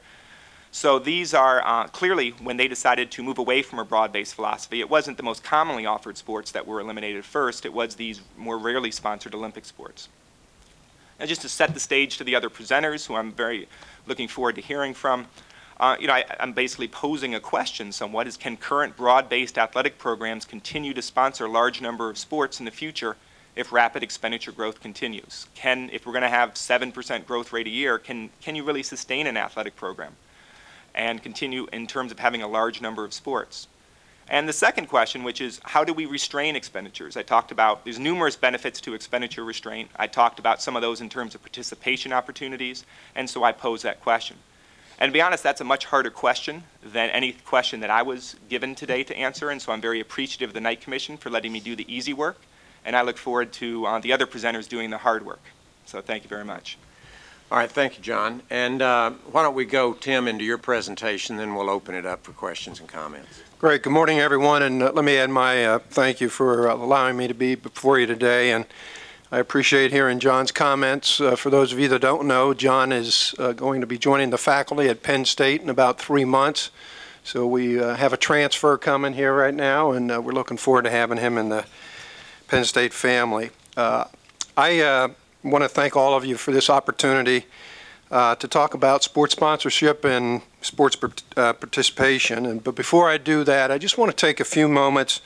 [0.74, 4.80] So these are uh, clearly, when they decided to move away from a broad-based philosophy,
[4.80, 8.58] it wasn't the most commonly offered sports that were eliminated first, it was these more
[8.58, 10.10] rarely sponsored Olympic sports.
[11.20, 13.68] Now just to set the stage to the other presenters, who I'm very
[14.08, 15.28] looking forward to hearing from,
[15.80, 20.00] uh, you know, I, am basically posing a question somewhat, is can current broad-based athletic
[20.00, 23.16] programs continue to sponsor a large number of sports in the future
[23.56, 25.46] if rapid expenditure growth continues?
[25.54, 28.82] Can, if we're going to have 7% growth rate a year, can, can you really
[28.82, 30.16] sustain an athletic program?
[30.95, 33.67] And continue in terms of having a large number of sports.
[34.29, 37.17] And the second question, which is how do we restrain expenditures?
[37.17, 39.89] I talked about there's numerous benefits to expenditure restraint.
[39.95, 43.82] I talked about some of those in terms of participation opportunities, and so I pose
[43.82, 44.38] that question.
[44.99, 48.36] And to be honest, that's a much harder question than any question that I was
[48.47, 51.51] given today to answer, and so I'm very appreciative of the Knight Commission for letting
[51.51, 52.39] me do the easy work,
[52.86, 55.41] and I look forward to uh, the other presenters doing the hard work.
[55.86, 56.77] So thank you very much.
[57.54, 58.42] All right, thank you, John.
[58.50, 62.24] And uh, why don't we go, Tim, into your presentation, then we'll open it up
[62.24, 63.44] for questions and comments.
[63.60, 63.84] Great.
[63.84, 67.16] Good morning, everyone, and uh, let me add my uh, thank you for uh, allowing
[67.16, 68.52] me to be before you today.
[68.52, 68.66] And
[69.32, 71.22] I appreciate hearing John's comments.
[71.22, 74.32] Uh, for those of you that don't know, John is uh, going to be joining
[74.32, 76.72] the faculty at Penn State in about three months.
[77.24, 81.20] So we have a transfer coming here right now, and we're looking forward to having
[81.20, 81.66] him in the
[82.48, 83.52] Penn State family.
[83.78, 87.45] I want to thank all of you for this opportunity
[88.12, 90.97] uh, to talk about sports sponsorship and sports
[91.36, 92.45] uh, participation.
[92.45, 95.21] And, but before I do that, I just want to take a few moments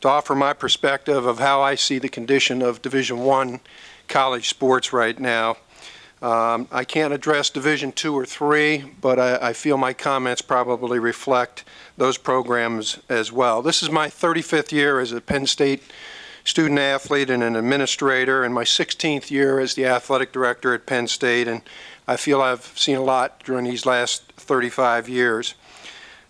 [0.00, 3.60] to offer my perspective of how I see the condition of Division One
[4.08, 5.56] college sports right now.
[6.20, 11.00] Um, I can't address Division Two or Three, but I, I, feel my comments probably
[11.00, 11.64] reflect
[11.96, 13.60] those programs as well.
[13.60, 15.82] This is my 35th year as a Penn State
[16.44, 21.06] student athlete and an administrator, and my 16th year as the athletic director at Penn
[21.06, 21.62] State, and
[22.06, 25.54] I feel I've seen a lot during these last 35 years.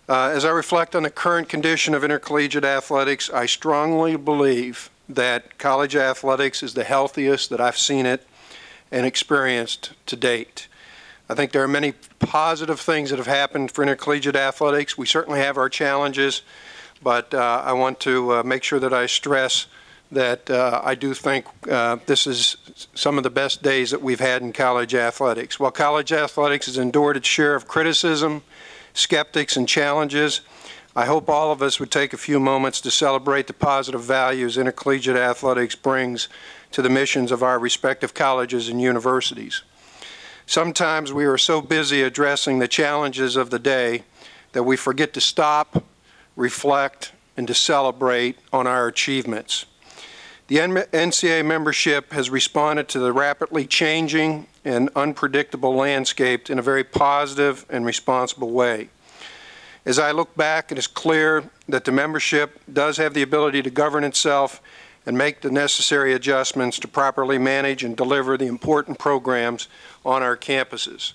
[0.07, 5.57] Uh, as I reflect on the current condition of intercollegiate athletics, I strongly believe that
[5.57, 8.27] college athletics is the healthiest that I've seen it
[8.91, 10.67] and experienced to date.
[11.29, 14.97] I think there are many positive things that have happened for intercollegiate athletics.
[14.97, 16.41] We certainly have our challenges,
[17.01, 19.67] but uh, I want to uh, make sure that I stress
[20.13, 22.57] that uh, I do think uh, this is
[22.95, 25.59] some of the best days that we've had in college athletics.
[25.59, 28.43] While college athletics has endured its share of criticism,
[28.93, 30.41] skeptics, and challenges,
[30.95, 34.57] I hope all of us would take a few moments to celebrate the positive values
[34.57, 36.29] intercollegiate athletics brings
[36.71, 39.63] to the missions of our respective colleges and universities.
[40.45, 44.03] Sometimes we are so busy addressing the challenges of the day
[44.51, 45.83] that we forget to stop,
[46.35, 49.65] reflect, and to celebrate on our achievements.
[50.47, 56.83] The NCAA membership has responded to the rapidly changing and unpredictable landscape in a very
[56.83, 58.89] positive and responsible way.
[59.85, 63.69] As I look back, it is clear that the membership does have the ability to
[63.69, 64.61] govern itself
[65.05, 69.67] and make the necessary adjustments to properly manage and deliver the important programs
[70.05, 71.13] on our campuses.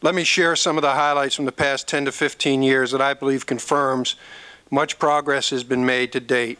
[0.00, 3.00] Let me share some of the highlights from the past 10 to 15 years that
[3.00, 4.16] I believe confirms
[4.70, 6.58] much progress has been made to date.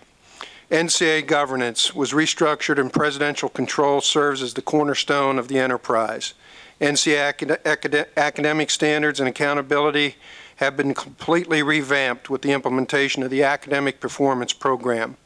[0.71, 6.33] NCAA governance was restructured and presidential control serves as the cornerstone of the enterprise.
[6.81, 10.17] NCAA academic standards and accountability
[10.57, 15.17] have been completely revamped with the implementation of the Academic Performance Program.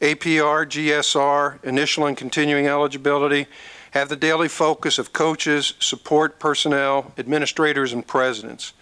[0.00, 3.46] APR, GSR, initial and continuing eligibility
[3.92, 8.72] have the daily focus of coaches, support personnel, administrators, and presidents.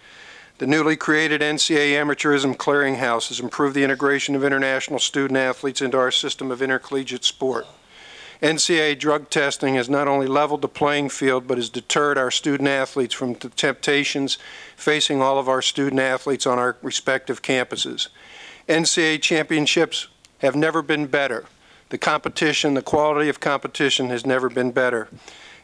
[0.61, 5.97] The newly created NCAA Amateurism Clearinghouse has improved the integration of international student athletes into
[5.97, 7.65] our system of intercollegiate sport.
[8.43, 12.69] NCAA drug testing has not only leveled the playing field, but has deterred our student
[12.69, 14.37] athletes from the temptations
[14.75, 18.09] facing all of our student athletes on our respective campuses.
[18.69, 20.09] NCAA championships
[20.41, 21.45] have never been better.
[21.89, 25.07] The competition, the quality of competition has never been better.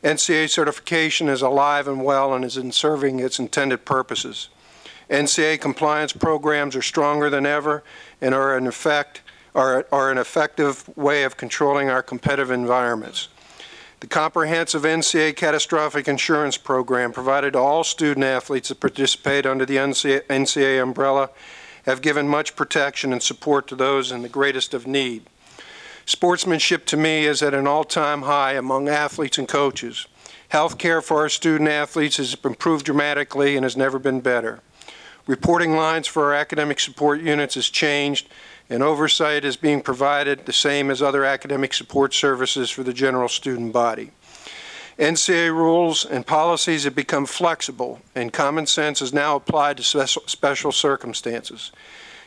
[0.03, 4.49] NCAA certification is alive and well and is in serving its intended purposes.
[5.09, 7.83] NCAA compliance programs are stronger than ever
[8.21, 9.21] and are effect
[9.55, 13.29] are, are an effective way of controlling our competitive environments.
[13.99, 19.77] The comprehensive NCAA catastrophic insurance program provided to all student athletes that participate under the
[19.77, 21.31] NCAA umbrella
[21.85, 25.23] have given much protection and support to those in the greatest of need.
[26.05, 30.05] Sportsmanship to me is at an all-time high among athletes and coaches.
[30.49, 34.61] Health care for our student athletes has improved dramatically and has never been better.
[35.27, 38.29] Reporting lines for our academic support units has changed
[38.69, 43.27] and oversight is being provided the same as other academic support services for the general
[43.27, 44.11] student body.
[44.97, 50.71] NCAA rules and policies have become flexible, and common sense is now applied to special,
[50.71, 51.71] circumstances.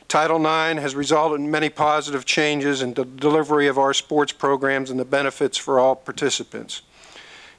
[0.07, 4.91] Title IX has resulted in many positive changes in the delivery of our sports programs
[4.91, 6.83] and the benefits for all participants.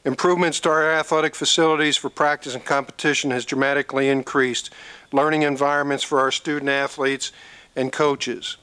[0.03, 4.71] Improvements to our athletic facilities for practice and competition has dramatically increased
[5.11, 7.31] learning environments for our student athletes
[7.75, 8.57] and coaches.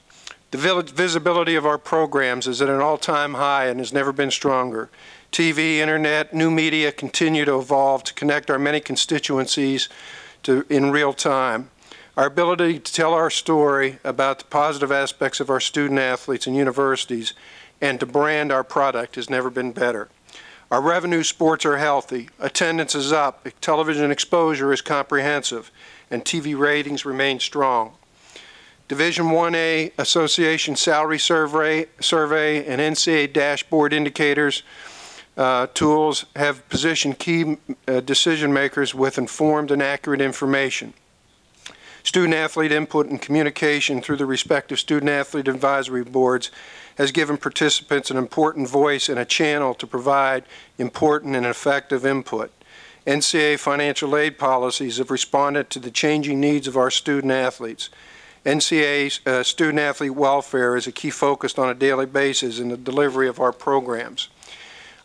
[0.51, 4.90] The visibility of our programs is at an all-time high and has never been stronger.
[5.31, 9.88] TV, internet, new media continue to evolve to connect our many constituencies
[10.42, 11.70] to, in real time.
[12.16, 16.57] Our ability to tell our story about the positive aspects of our student athletes and
[16.57, 17.33] universities
[17.81, 20.09] and to brand our product has never been better.
[20.70, 25.70] Our revenue sports are healthy, attendance is up, television exposure is comprehensive,
[26.11, 27.94] and TV ratings remain strong.
[28.87, 34.62] Division 1A Association Salary Survey, survey and NCAA dashboard indicators
[35.38, 40.92] uh, tools have positioned key uh, decision makers with informed and accurate information.
[42.02, 46.50] Student athlete input and communication through the respective student athlete advisory boards
[46.98, 50.44] has given participants an important voice and a channel to provide
[50.78, 52.52] important and effective input.
[53.06, 57.88] NCAA financial aid policies have responded to the changing needs of our student athletes.
[58.44, 62.76] NCAA uh, student athlete welfare is a key focus on a daily basis in the
[62.76, 64.28] delivery of our programs.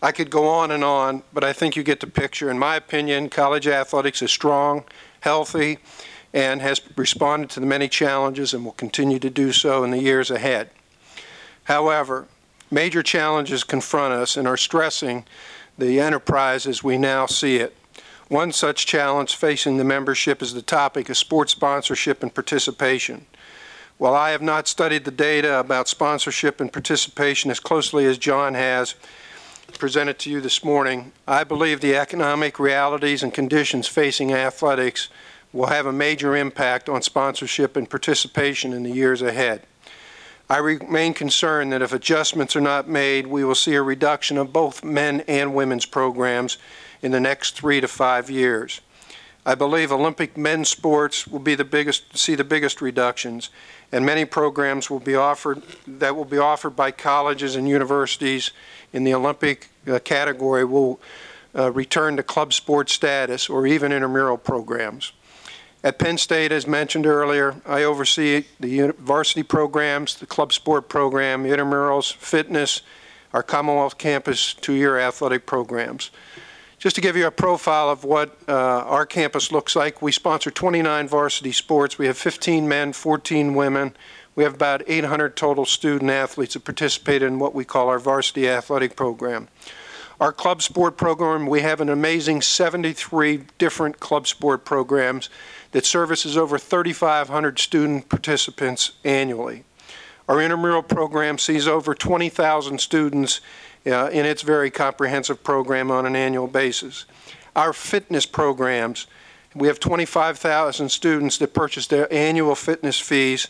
[0.02, 2.50] I could go on and on, but I think you get the picture.
[2.50, 4.84] In my opinion, college athletics is strong,
[5.22, 5.78] healthy,
[6.34, 10.02] and has responded to the many challenges and will continue to do so in the
[10.02, 10.72] years ahead.
[11.66, 12.28] However,
[12.70, 15.26] major challenges confront us and are stressing
[15.78, 17.76] the enterprise as we now see it.
[18.28, 23.26] One such challenge facing the membership is the topic of sports sponsorship and participation.
[23.98, 28.54] While I have not studied the data about sponsorship and participation as closely as John
[28.56, 28.96] has
[29.78, 35.10] presented to you this morning, I believe the economic realities and conditions facing athletics
[35.52, 39.62] will have a major impact on sponsorship and participation in the years ahead.
[40.54, 44.54] I remain concerned that if adjustments are not made, we will see a reduction of
[44.54, 46.60] both men and women's programs
[47.02, 48.80] in the next three to five years.
[49.48, 53.50] I believe Olympic men's sports will be the biggest, see the biggest reductions,
[53.92, 58.52] and many programs will be offered that will be offered by colleges and universities
[58.94, 61.00] in the Olympic uh, category will
[61.56, 65.14] uh, return to club sports status or even intramural programs.
[65.86, 71.44] At Penn State, as mentioned earlier, I oversee the varsity programs, the club sport program,
[71.44, 72.84] intramurals, fitness,
[73.34, 76.10] our Commonwealth campus two-year athletic programs.
[76.78, 80.50] Just to give you a profile of what uh, our campus looks like, we sponsor
[80.52, 81.98] 29 varsity sports.
[81.98, 83.94] We have 15 men, 14 women.
[84.36, 88.48] We have about 800 total student athletes that participate in what we call our varsity
[88.48, 89.50] athletic program.
[90.22, 95.30] Our club sport program, we have an amazing 73 different club sport programs
[95.74, 99.64] that services over 3,500 student participants annually.
[100.30, 103.42] Our intramural program sees over 20,000 students
[103.86, 107.06] uh, in its very comprehensive program on an annual basis.
[107.56, 109.08] Our fitness programs,
[109.54, 113.48] we have 25,000 students that purchase their annual fitness fees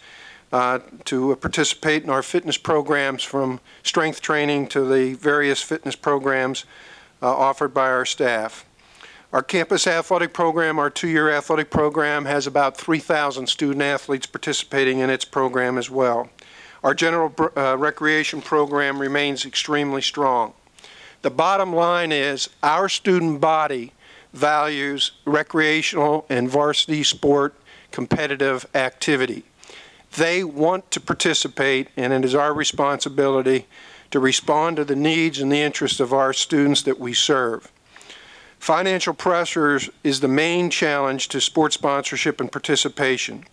[0.52, 6.66] uh, to participate in our fitness programs from strength training to the various fitness programs
[7.22, 8.66] uh, offered by our staff.
[9.34, 15.10] Our campus athletic program, our two-year athletic program, has about 3,000 student athletes participating in
[15.10, 16.30] its program as well.
[16.84, 20.54] Our general uh, recreation program remains extremely strong.
[21.24, 23.94] The bottom line is our student body
[24.34, 27.56] values recreational and varsity sport
[27.90, 29.46] competitive activity.
[30.16, 33.66] They want to participate, and it is our responsibility
[34.12, 37.73] to respond to the needs and the interests of our students that we serve.
[38.64, 43.44] Financial pressures is the main challenge to sports sponsorship and participation.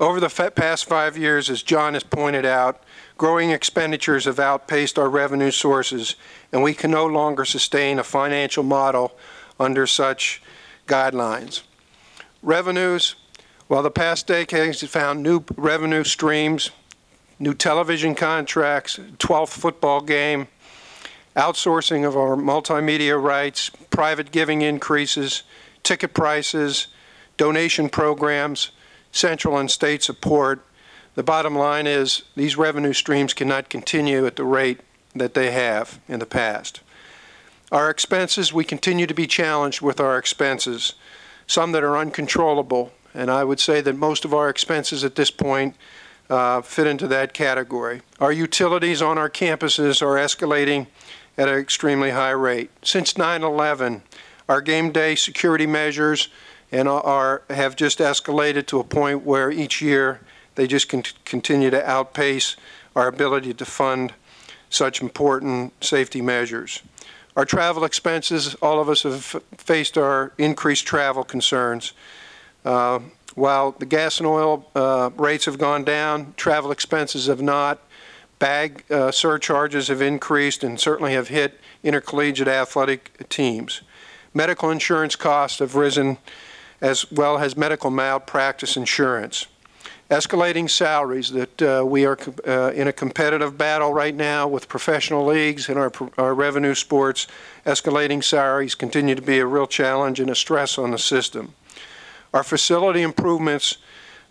[0.00, 2.82] Over the past five years, as John has pointed out,
[3.18, 6.16] growing expenditures have outpaced our revenue sources,
[6.50, 9.18] and we can no longer sustain a financial model
[9.60, 10.40] under such
[10.86, 11.60] guidelines.
[12.42, 13.16] Revenues
[13.68, 16.70] while the past decades have found new revenue streams,
[17.38, 20.48] new television contracts, 12th football game,
[21.36, 25.42] outsourcing of our multimedia rights, private giving increases,
[25.82, 26.86] ticket prices,
[27.36, 28.70] donation programs,
[29.10, 30.64] central and state support,
[31.14, 34.80] the bottom line is these revenue streams cannot continue at the rate
[35.14, 36.80] that they have in the past.
[37.70, 40.94] Our expenses, we continue to be challenged with our expenses,
[41.46, 45.30] some that are uncontrollable, and I would say that most of our expenses at this
[45.30, 45.76] point
[46.28, 48.02] uh, fit into that category.
[48.18, 50.88] Our utilities on our campuses are escalating
[51.36, 52.70] at an extremely high rate.
[52.82, 54.02] Since 9-11,
[54.48, 56.28] our game day security measures
[56.70, 60.20] and are, have just escalated to a point where each year
[60.54, 62.56] they just con continue to outpace
[62.94, 64.12] our ability to fund
[64.70, 66.82] such important safety measures.
[67.36, 71.92] Our travel expenses, all of us have faced our increased travel concerns.
[72.64, 73.00] Uh,
[73.34, 77.80] while the gas and oil uh, rates have gone down, travel expenses have not.
[78.44, 83.80] Bag uh, surcharges have increased and certainly have hit intercollegiate athletic teams.
[84.34, 86.18] Medical insurance costs have risen
[86.82, 89.46] as well as medical malpractice insurance.
[90.10, 95.24] Escalating salaries that uh, we are uh, in a competitive battle right now with professional
[95.24, 97.26] leagues and our, our revenue sports.
[97.64, 101.54] Escalating salaries continue to be a real challenge and a stress on the system.
[102.34, 103.78] Our facility improvements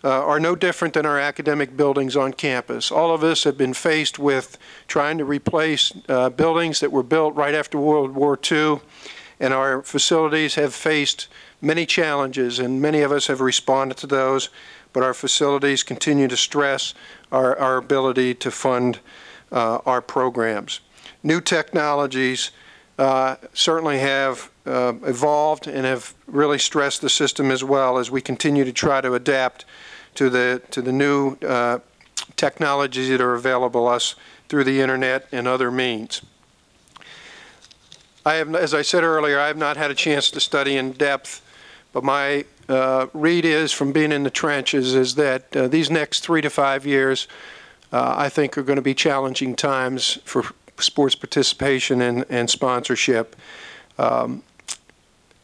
[0.08, 2.90] are no different than our academic buildings on campus.
[2.90, 7.34] All of us have been faced with trying to replace uh, buildings that were built
[7.34, 8.80] right after World War II,
[9.40, 11.28] and our facilities have faced
[11.60, 14.50] many challenges, and many of us have responded to those,
[14.92, 16.94] but our facilities continue to stress
[17.32, 19.00] our, our ability to fund
[19.50, 20.80] uh, our programs.
[21.22, 22.50] New technologies
[22.98, 28.20] uh, certainly have uh, evolved and have really stressed the system as well as we
[28.20, 29.64] continue to try to adapt
[30.14, 31.78] to the to the new uh,
[32.36, 34.14] technologies that are available us
[34.48, 36.22] through the internet and other means.
[38.26, 40.92] I have, as I said earlier, I have not had a chance to study in
[40.92, 41.42] depth,
[41.92, 46.20] but my uh, read is from being in the trenches is that uh, these next
[46.20, 47.28] three to five years,
[47.92, 50.44] uh, I think, are going to be challenging times for
[50.78, 53.36] sports participation and, and sponsorship.
[53.98, 54.42] Um,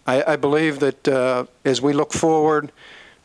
[0.07, 2.73] I, I, believe that uh, as we look forward,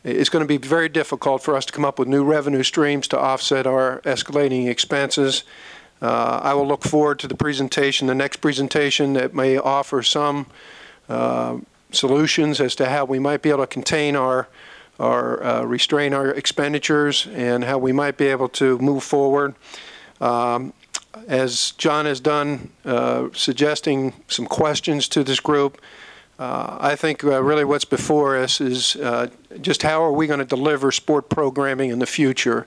[0.06, 3.08] it's going to be very difficult for us to come up with new revenue streams
[3.08, 5.42] to offset our escalating expenses.
[6.00, 10.46] Uh, I will look forward to the presentation, the next presentation that may offer some
[11.08, 11.58] uh,
[11.90, 14.46] solutions as to how we might be able to contain our,
[15.00, 19.56] our uh, restrain our expenditures and how we might be able to move forward.
[20.20, 20.72] Um,
[21.26, 25.80] as John has done, uh, suggesting some questions to this group.
[26.38, 29.28] Uh, I think uh, really what's before us is uh,
[29.62, 32.66] just how are we going to deliver sport programming in the future?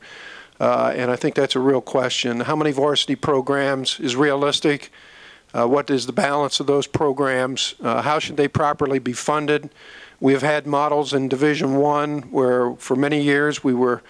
[0.59, 2.41] Uh, and I think that's a real question.
[2.41, 4.91] How many varsity programs is realistic?
[5.53, 7.75] Uh, what is the balance of those programs?
[7.81, 9.69] how should they properly be funded?
[10.19, 14.01] We have had models in Division One where for many years we were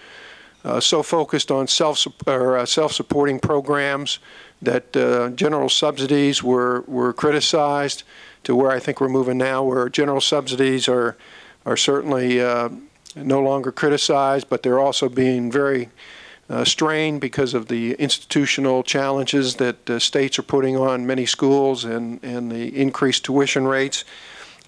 [0.64, 4.18] uh, so focused on self or uh, self-supporting programs
[4.60, 8.02] that uh, general subsidies were were criticized
[8.44, 11.16] to where I think we're moving now, where general subsidies are
[11.66, 12.68] are certainly uh,
[13.14, 15.88] no longer criticized, but they're also being very
[16.48, 21.84] uh, strain because of the institutional challenges that uh, states are putting on many schools
[21.84, 24.04] and, and the increased tuition rates.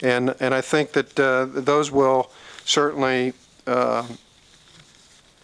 [0.00, 2.30] And, and I think that uh, those will
[2.64, 3.32] certainly
[3.66, 4.06] uh,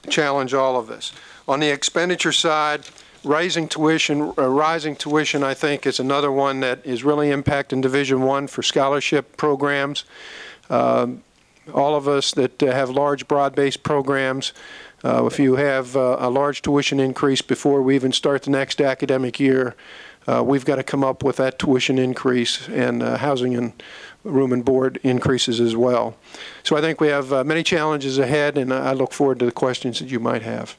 [0.08, 1.12] challenge all of this.
[1.48, 2.84] On the expenditure side,
[3.28, 8.22] rising tuition, uh, rising tuition, I think, is another one that is really impacting Division
[8.22, 10.04] One for scholarship programs.
[10.70, 11.22] Um,
[11.74, 14.54] all of us that uh, have large, broad-based programs,
[15.04, 18.80] uh, if you have uh, a large tuition increase before we even start the next
[18.80, 19.76] academic year,
[20.26, 23.82] uh, we've got to come up with that tuition increase and uh, housing and
[24.24, 26.16] room and board increases as well.
[26.62, 30.00] So I think we have many challenges ahead, and I look forward to the questions
[30.00, 30.76] that you might have.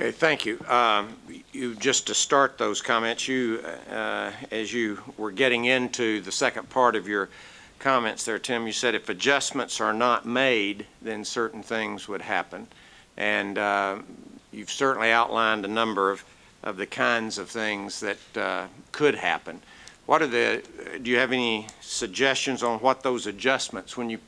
[0.00, 0.58] Okay, thank you.
[0.66, 1.14] Um,
[1.52, 6.70] you just to start those comments, you, uh, as you were getting into the second
[6.70, 7.28] part of your
[7.78, 12.66] comments there, Tim, you said if adjustments are not made, then certain things would happen.
[13.18, 13.98] And uh,
[14.52, 16.24] you've certainly outlined a number of,
[16.62, 19.60] of the kinds of things that uh, could happen.
[20.06, 20.62] What are the,
[21.02, 24.18] do you have any suggestions on what those adjustments, when you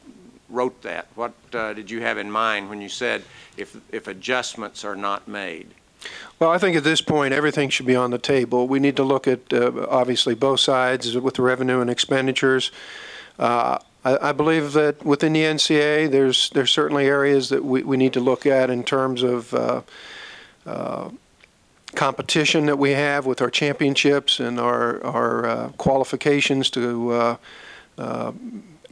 [0.53, 3.23] wrote that, what uh, did you have in mind when you said
[3.57, 5.69] if, if adjustments are not made?
[6.39, 8.67] Well, I think at this point, everything should be on the table.
[8.67, 12.73] We need to look at, uh, obviously, both sides with the revenue and expenditures.
[13.39, 17.97] Uh, I, I, believe that within the NCAA, there's there's certainly areas that we, we
[17.97, 19.83] need to look at in terms of uh,
[20.67, 21.11] uh,
[21.95, 27.39] competition that we have with our championships and our our uh, qualifications to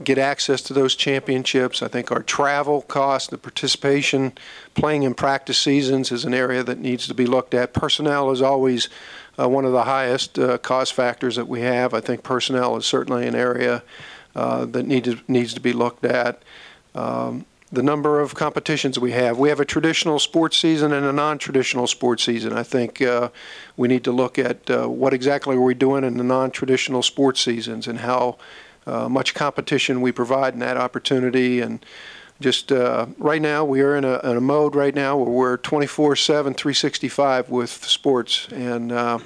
[0.02, 1.82] get access to those championships.
[1.82, 4.32] I think our travel costs, the participation,
[4.74, 7.74] playing in practice seasons is an area that needs to be looked at.
[7.74, 8.88] Personnel is always
[9.38, 11.92] uh, one of the highest uh, cost factors that we have.
[11.94, 13.82] I think personnel is certainly an area
[14.34, 16.42] uh, that need to, needs to be looked at.
[16.94, 19.38] Um, the number of competitions we have.
[19.38, 22.52] We have a traditional sports season and a non-traditional sports season.
[22.52, 23.28] I think uh,
[23.76, 27.40] we need to look at uh, what exactly are we doing in the non-traditional sports
[27.40, 28.38] seasons and how
[28.86, 31.60] uh, much competition we provide in that opportunity.
[31.60, 31.84] And
[32.40, 35.58] just uh, right now, we are in a, in a, mode right now where we're
[35.58, 39.18] 24/7, 365 with sports, and uh,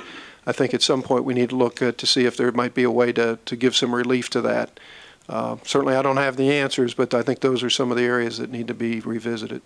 [0.46, 2.82] I think at some point we need to look to see if there might be
[2.82, 4.80] a way to, to give some relief to that.
[5.28, 8.02] Uh, certainly, I don't have the answers, but I think those are some of the
[8.02, 9.62] areas that need to be revisited.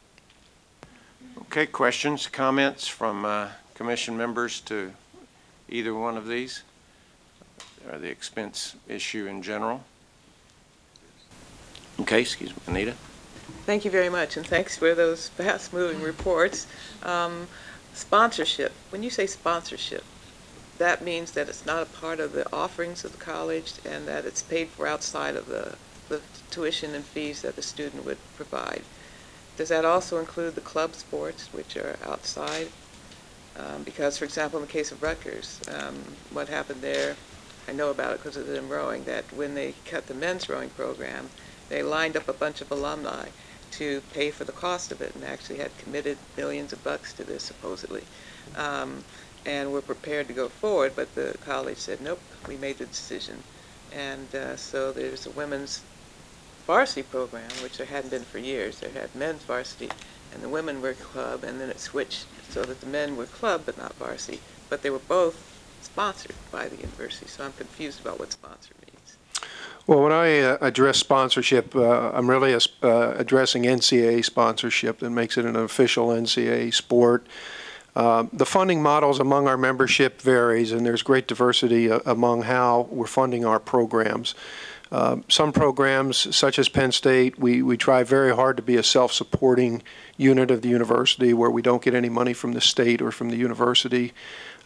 [1.43, 4.93] Okay, questions, comments from uh, commission members to
[5.68, 6.62] either one of these?
[7.91, 9.82] Or the expense issue in general?
[12.01, 12.95] Okay, excuse me, Anita?
[13.64, 16.66] Thank you very much, and thanks for those fast-moving reports.
[17.03, 17.49] Um,
[17.95, 20.05] sponsorship, when you say sponsorship,
[20.78, 24.24] that means that it's not a part of the offerings of the college and that
[24.24, 25.74] it's paid for outside of the,
[26.09, 26.20] the
[26.51, 28.82] tuition and fees that the student would provide.
[29.57, 32.68] Does that also include the club sports, which are outside?
[33.57, 35.97] Um, because, for example, in the case of Rutgers, um,
[36.30, 37.16] what happened there,
[37.69, 40.71] I know about it because of them rowing, that when they cut the men's rowing
[40.71, 41.29] program,
[41.69, 43.29] they lined up a bunch of alumni
[43.73, 47.25] to pay for the cost of it and actually had committed millions of bucks to
[47.25, 48.03] this, supposedly.
[48.57, 49.05] Um,
[49.45, 53.37] and were prepared to go forward, but the college said, nope, we made the decision.
[53.93, 55.83] And uh, so there's a women's
[56.66, 58.81] varsity program, which there hadn't been for years.
[58.81, 59.91] There had men's varsity,
[60.33, 63.62] and the women were club, and then it switched so that the men were club
[63.66, 64.41] but not varsity.
[64.69, 65.57] But they were both
[65.93, 69.16] sponsored by the university, so I'm confused about what sponsor means.
[69.86, 75.39] Well, when I uh, address sponsorship, uh, I'm really uh, addressing NCAA sponsorship that makes
[75.39, 77.26] it an official NCAA sport.
[77.97, 82.86] Uh, the funding models among our membership varies, and there's great diversity uh, among how
[82.91, 84.34] we're funding our programs.
[84.93, 88.82] Uh, some programs, such as Penn State, we, we try very hard to be a
[88.82, 89.82] self-supporting
[90.16, 93.30] unit of the university where we don't get any money from the state or from
[93.30, 94.12] the university.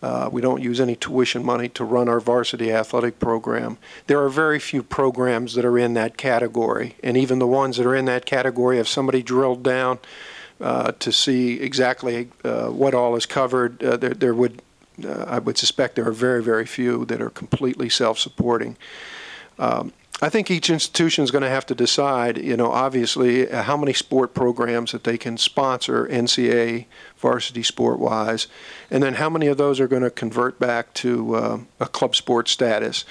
[0.02, 3.78] Uh, we don't use any tuition money to run our varsity athletic program.
[4.08, 7.86] There are very few programs that are in that category, and even the ones that
[7.86, 10.00] are in that category, if somebody drilled down
[10.60, 13.82] uh, to see exactly uh, what all is covered.
[13.82, 14.62] Uh, there, there would,
[15.06, 18.76] I would suspect there are very, very few that are completely self-supporting.
[19.58, 23.76] Um, I think each institution is going to have to decide, you know, obviously how
[23.76, 26.86] many sport programs that they can sponsor NCAA
[27.16, 28.46] varsity sport wise,
[28.90, 32.14] and then how many of those are going to convert back to uh, a club
[32.14, 33.04] sport status.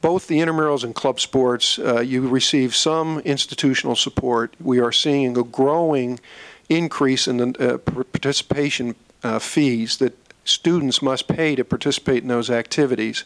[0.00, 4.54] Both the intramurals and club sports, uh, you receive some institutional support.
[4.60, 6.20] We are seeing a growing
[6.68, 12.50] increase in the uh, participation uh, fees that students must pay to participate in those
[12.50, 13.24] activities.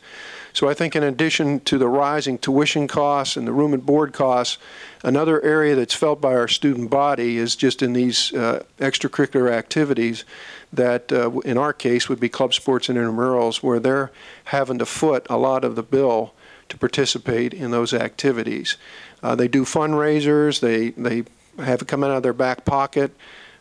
[0.53, 4.13] So I think in addition to the rising tuition costs and the room and board
[4.13, 4.59] costs,
[5.03, 10.25] another area that's felt by our student body is just in these uh, extracurricular activities
[10.73, 14.13] that uh, in our case would be club sports and intramurals where they're
[14.45, 16.35] having to foot a lot of the bill
[16.69, 18.77] to participate in those activities.
[19.23, 21.25] Uh, they do fundraisers, they, they
[21.59, 23.15] have it come out of their back pocket,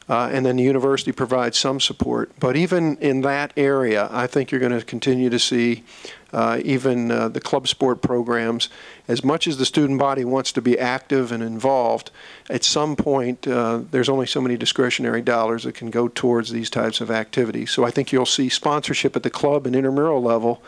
[0.10, 2.32] uh, and then the university provides some support.
[2.39, 5.84] But even in that area, I think you're going to continue to see
[6.32, 8.70] uh, even uh, the club sport programs.
[9.08, 12.12] As much as the student body wants to be active and involved,
[12.49, 16.70] at some point uh, there's only so many discretionary dollars that can go towards these
[16.70, 17.72] types of activities.
[17.72, 20.64] So I think you'll see sponsorship at the club and intramural level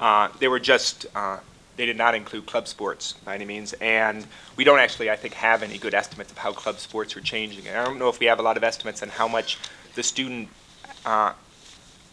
[0.00, 1.38] uh, they were just, uh,
[1.76, 5.34] they did not include club sports by any means, and we don't actually, I think,
[5.34, 7.68] have any good estimates of how club sports are changing.
[7.68, 9.58] And I don't know if we have a lot of estimates on how much
[9.94, 10.48] the student
[11.06, 11.32] uh,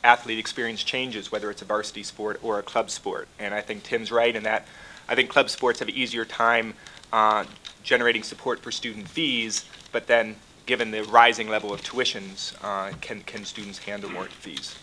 [0.04, 3.28] athlete experience changes, whether it's a varsity sport or a club sport.
[3.40, 4.68] And I think Tim's right in that
[5.08, 6.74] I think club sports have an easier time
[7.14, 7.46] uh,
[7.84, 10.36] generating support for student fees, but then,
[10.66, 14.76] given the rising level of tuitions, uh, can, can students handle more fees?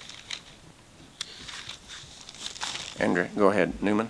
[2.99, 3.83] Andrew, go ahead.
[3.83, 4.09] Newman?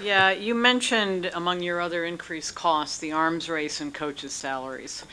[0.00, 5.04] Yeah, you mentioned among your other increased costs, the arms race and coaches' salaries.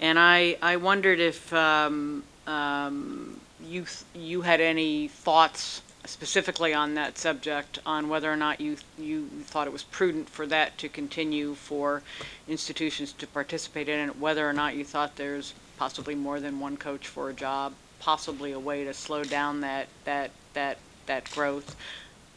[0.00, 7.18] And I, I wondered if um, um, you, you had any thoughts specifically on that
[7.18, 11.54] subject, on whether or not you, you thought it was prudent for that to continue
[11.54, 12.02] for
[12.48, 16.76] institutions to participate in it, whether or not you thought there's possibly more than one
[16.76, 21.76] coach for a job, possibly a way to slow down that, that, that, that growth,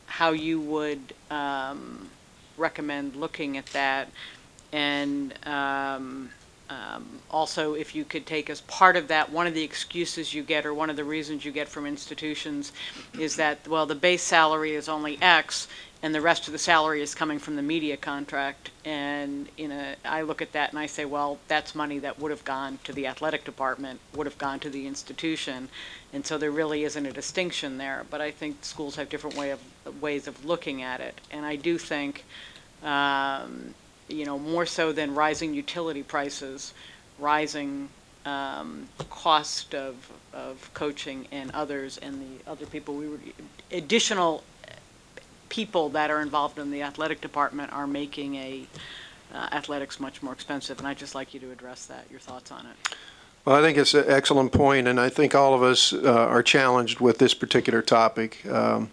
[0.07, 2.09] how you would um,
[2.57, 4.09] recommend looking at that,
[4.71, 6.29] and um,
[6.69, 10.41] um, also, if you could take as part of that, one of the excuses you
[10.41, 12.71] get or one of the reasons you get from institutions
[13.19, 15.67] is that, well, the base salary is only X
[16.05, 18.69] and the rest of the salary is coming from the media contract.
[18.85, 22.29] And in a, I look at that and I say, well, that's money that would
[22.29, 25.67] have gone to the athletic department, would have gone to the institution.
[26.13, 28.05] And so there really isn't a distinction there.
[28.07, 29.59] But I think schools have different way of,
[29.99, 31.19] ways of looking at it.
[31.31, 32.23] And I do think
[32.83, 33.73] um,
[34.07, 36.75] you know, more so than rising utility prices,
[37.17, 37.89] rising
[38.27, 39.95] um, cost of,
[40.33, 43.19] of coaching and others and the other people we were,
[43.71, 44.43] additional
[45.49, 48.67] people that are involved in the athletic department are making a
[49.33, 50.79] uh, athletics much more expensive.
[50.79, 52.95] And I'd just like you to address that, your thoughts on it.
[53.43, 56.41] Well, I think it's an excellent point, and I think all of us uh, are
[56.41, 58.43] challenged with this particular topic.
[58.47, 58.89] Um,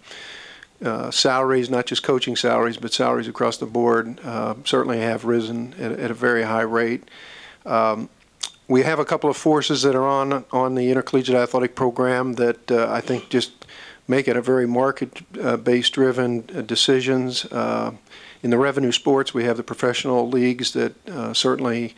[0.84, 5.74] uh, salaries, not just coaching salaries, but salaries across the board, uh, certainly have risen
[5.74, 7.04] at, at, a very high rate.
[7.64, 8.10] Um,
[8.66, 12.70] we have a couple of forces that are on on the intercollegiate athletic program that
[12.70, 13.61] uh, I think just
[14.08, 17.44] make it a very market-based driven uh, decisions.
[17.46, 17.92] Uh,
[18.42, 21.94] in the revenue sports, we have the professional leagues that uh, certainly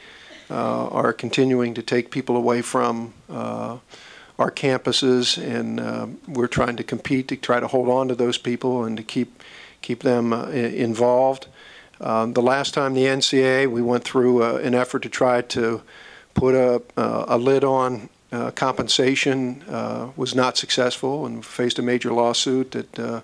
[0.50, 7.28] are continuing to take people away from our campuses, and uh, we're trying to compete
[7.28, 9.42] to try to hold on to those people and to keep
[9.80, 11.46] keep them uh, involved.
[11.98, 15.82] The last time the NCAA, we went through uh, an effort to try to
[16.34, 21.82] put a, uh, a lid on uh, compensation, uh, was not successful, and faced a
[21.82, 23.22] major lawsuit that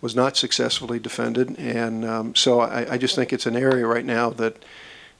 [0.00, 1.58] was not successfully defended.
[1.58, 4.64] And um, so I, I, just think it's an area right now that.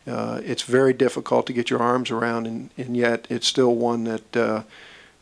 [0.07, 4.65] it's very difficult to get your arms around, and, and yet it's still one that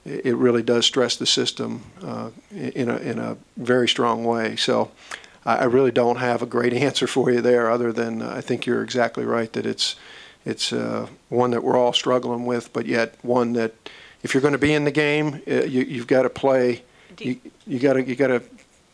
[0.08, 4.56] it really does stress the system uh, in, a, in a very strong way.
[4.56, 4.90] So
[5.44, 8.66] I really don't have a great answer for you there other than uh, I think
[8.66, 9.96] you're exactly right that it's,
[10.44, 13.74] it's uh, one that we're all struggling with, but yet one that
[14.28, 16.82] if you're going to be in the game, uh, you, you've got to play,
[17.18, 18.42] you, you got to you got to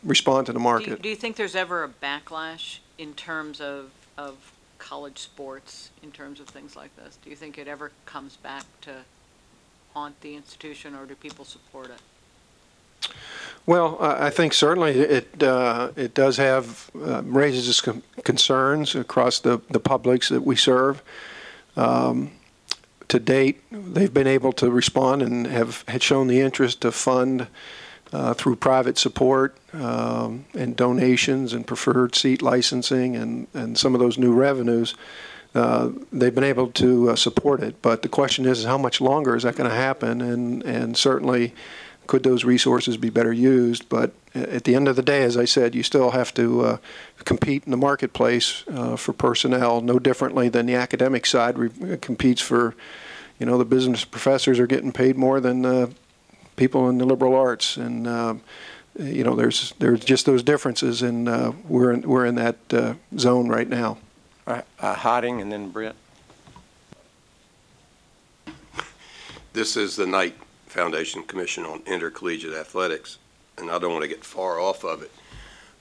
[0.01, 0.85] respond to the market.
[0.85, 5.89] Do you, do you think there's ever a backlash in terms of, of college sports,
[6.01, 7.17] in terms of things like this?
[7.21, 8.91] Do you think it ever comes back to
[9.93, 13.11] haunt the institution, or do people support it?
[13.65, 17.81] Well, I think certainly it uh, it does have uh, raises
[18.23, 21.03] concerns across the the publics that we serve.
[21.75, 22.31] Um,
[23.09, 27.47] to date, they've been able to respond and have had shown the interest to fund
[28.13, 33.99] uh, through private support um, and donations and preferred seat licensing and and some of
[33.99, 34.95] those new revenues
[35.55, 37.81] uh, they've been able to uh, support it.
[37.81, 40.21] But the question is, how much longer is that going to happen?
[40.21, 41.53] And and certainly,
[42.07, 43.89] could those resources be better used?
[43.89, 46.77] But at the end of the day, as I said, you still have to uh,
[47.23, 52.41] compete in the marketplace uh, for personnel, no differently than the academic side re- competes
[52.41, 52.75] for,
[53.39, 55.87] you know, the business professors are getting paid more than uh,
[56.55, 58.41] people in the liberal arts, and um,
[58.97, 62.93] you know, there's there's just those differences, and uh, we're in, we're in that uh,
[63.17, 63.97] zone right now.
[64.47, 65.95] Uh, Hodding and then Brit.
[69.53, 70.35] This is the Knight
[70.75, 73.17] Foundation Commission on Intercollegiate Athletics,
[73.57, 75.11] and I don't want to get far off of it.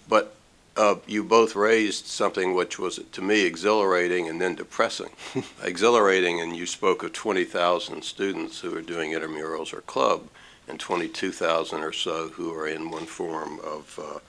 [0.08, 0.36] But
[0.76, 5.10] uh, you both raised something which was, to me, exhilarating and then depressing.
[5.64, 10.28] exhilarating, and you spoke of 20,000 students who are doing intramurals or club,
[10.68, 14.20] and 22,000 or so who are in one form of uh,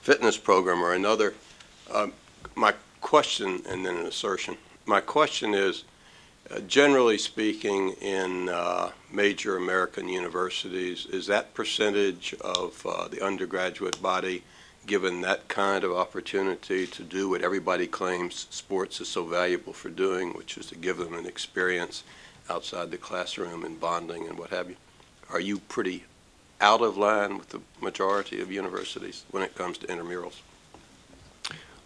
[0.00, 1.34] fitness program or another.
[1.92, 2.14] Um,
[2.54, 2.72] my
[3.02, 4.56] question, and then an assertion.
[4.86, 5.84] My question is,
[6.66, 14.42] generally speaking, in uh, major American universities, is that percentage of uh, the undergraduate body
[14.86, 19.88] given that kind of opportunity to do what everybody claims sports is so valuable for
[19.88, 22.04] doing, which is to give them an experience
[22.50, 24.76] outside the classroom and bonding and what have you?
[25.30, 26.04] Are you pretty
[26.60, 30.40] out of line with the majority of universities when it comes to intramurals?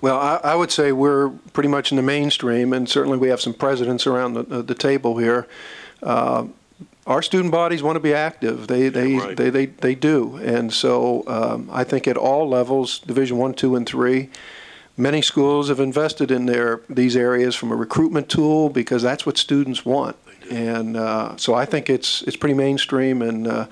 [0.00, 3.40] Well, I, I would say we're pretty much in the mainstream, and certainly we have
[3.40, 5.48] some presidents around the, the table here.
[6.02, 6.46] Uh,
[7.06, 8.68] our student bodies want to be active.
[8.68, 9.36] They they, right.
[9.36, 13.74] they, they, they do, and so um, I think at all levels, Division One, Two,
[13.74, 14.28] and Three,
[14.96, 19.38] many schools have invested in their these areas from a recruitment tool because that's what
[19.38, 20.16] students want,
[20.50, 23.66] and uh, so I think it's it's pretty mainstream, and uh,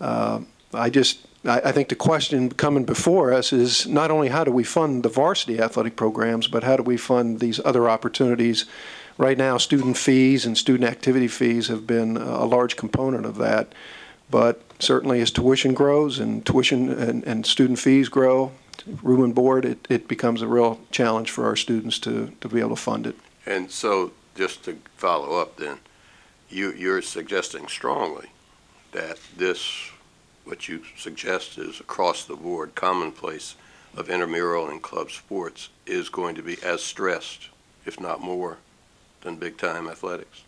[0.00, 0.40] uh,
[0.72, 4.64] I just I, think the question coming before us is not only how do we
[4.64, 8.64] fund the varsity athletic programs, but how do we fund these other opportunities?
[9.16, 13.72] Right now, student fees and student activity fees have been a large component of that.
[14.30, 18.52] But certainly, as tuition grows and tuition and, and student fees grow,
[19.02, 22.60] room and board, it, it becomes a real challenge for our students to, to be
[22.60, 23.16] able to fund it.
[23.46, 25.78] And so, just to follow up then,
[26.48, 28.30] you, you're suggesting strongly
[28.92, 29.87] that this,
[30.48, 33.54] what you suggest is across the board commonplace
[33.96, 37.48] of intramural and club sports is going to be as stressed,
[37.84, 38.56] if not more,
[39.20, 40.42] than big time athletics.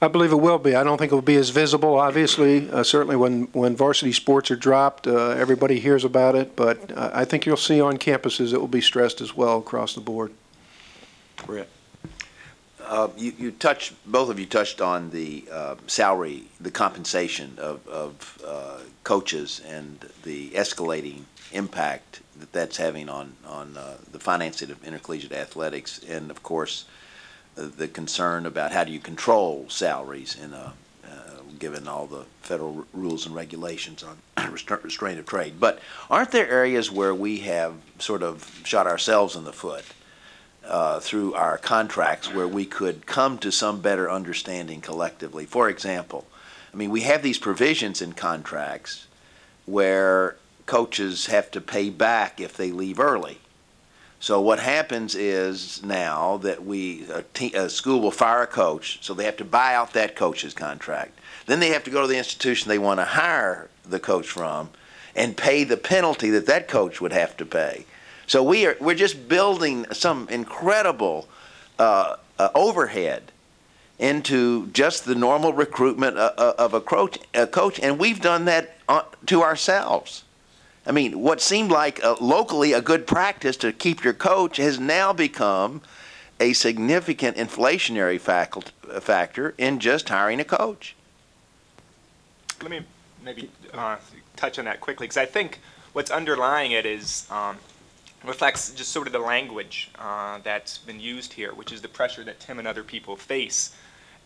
[0.00, 0.74] I believe it will be.
[0.74, 2.70] I don't think it will be as visible, obviously.
[2.70, 6.54] Uh, certainly, when, when varsity sports are dropped, uh, everybody hears about it.
[6.54, 9.94] But uh, I think you'll see on campuses it will be stressed as well across
[9.94, 10.32] the board.
[11.44, 11.68] Brit.
[12.86, 17.86] Uh, you, you touched, both of you touched on the uh, salary, the compensation of,
[17.88, 21.22] of uh, coaches and the escalating
[21.52, 26.00] impact that that's having on, on uh, the financing of intercollegiate athletics.
[26.08, 26.84] And of course,
[27.58, 30.72] uh, the concern about how do you control salaries in a,
[31.58, 34.16] given all the federal rules and regulations on
[34.52, 35.54] restra- restraint of trade.
[35.58, 35.80] But
[36.10, 39.84] aren't there areas where we have sort of shot ourselves in the foot?
[40.68, 45.46] Uh, through our contracts where we could come to some better understanding collectively.
[45.46, 46.26] For example,
[46.72, 49.06] I mean, we have these provisions in contracts
[49.64, 50.36] where
[50.66, 53.38] coaches have to pay back if they leave early.
[54.18, 58.98] So what happens is now that we a, te- a school will fire a coach,
[59.02, 61.18] so they have to buy out that coach's contract.
[61.46, 64.70] Then they have to go to the institution they want to hire the coach from
[65.14, 67.86] and pay the penalty that that coach would have to pay.
[68.26, 71.28] So we are we're just building some incredible
[71.78, 73.32] uh, uh, overhead
[73.98, 78.76] into just the normal recruitment of, of a, coach, a coach, and we've done that
[78.88, 80.24] uh, to ourselves.
[80.86, 84.78] I mean, what seemed like uh, locally a good practice to keep your coach has
[84.78, 85.80] now become
[86.38, 88.70] a significant inflationary faculty,
[89.00, 90.94] factor in just hiring a coach.
[92.60, 92.80] Let me
[93.24, 93.96] maybe uh,
[94.36, 95.60] touch on that quickly because I think
[95.92, 97.56] what's underlying it is um,
[98.26, 102.24] reflects just sort of the language uh, that's been used here, which is the pressure
[102.24, 103.74] that Tim and other people face.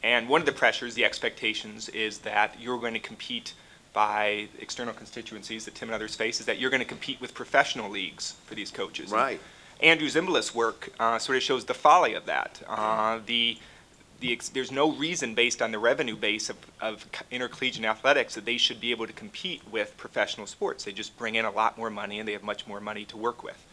[0.02, 3.54] And one of the pressures, the expectations, is that you're going to compete
[3.92, 7.34] by external constituencies that Tim and others face, is that you're going to compete with
[7.34, 9.10] professional leagues for these coaches.
[9.10, 9.40] Right.
[9.80, 12.62] And Andrew Zimbalist's work uh, sort of shows the folly of that.
[12.68, 13.58] Uh, the
[14.20, 18.44] the ex- there's no reason based on the revenue base of, of intercollegiate athletics that
[18.44, 20.84] they should be able to compete with professional sports.
[20.84, 23.16] They just bring in a lot more money and they have much more money to
[23.16, 23.66] work with.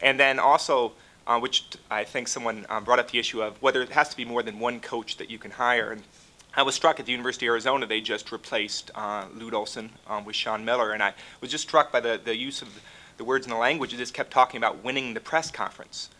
[0.00, 0.92] And then also,
[1.26, 4.16] uh, which I think someone um, brought up the issue of whether it has to
[4.16, 5.92] be more than one coach that you can hire.
[5.92, 6.02] And
[6.56, 10.36] I was struck at the University of Arizona, they just replaced uh, Olson um, with
[10.36, 10.92] Sean Miller.
[10.92, 12.68] And I was just struck by the, the use of
[13.16, 13.92] the words and the language.
[13.94, 16.10] It just kept talking about winning the press conference.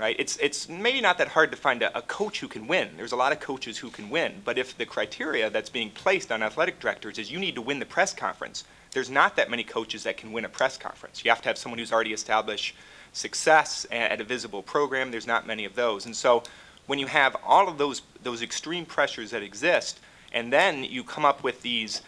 [0.00, 0.16] right?
[0.18, 2.88] It's, it's maybe not that hard to find a, a coach who can win.
[2.96, 4.40] There's a lot of coaches who can win.
[4.44, 7.78] But if the criteria that's being placed on athletic directors is you need to win
[7.78, 11.22] the press conference, there's not that many coaches that can win a press conference.
[11.22, 12.74] You have to have someone who's already established
[13.12, 15.10] success at, a visible program.
[15.10, 16.06] There's not many of those.
[16.06, 16.42] And so
[16.86, 20.00] when you have all of those, those extreme pressures that exist,
[20.32, 22.02] and then you come up with these,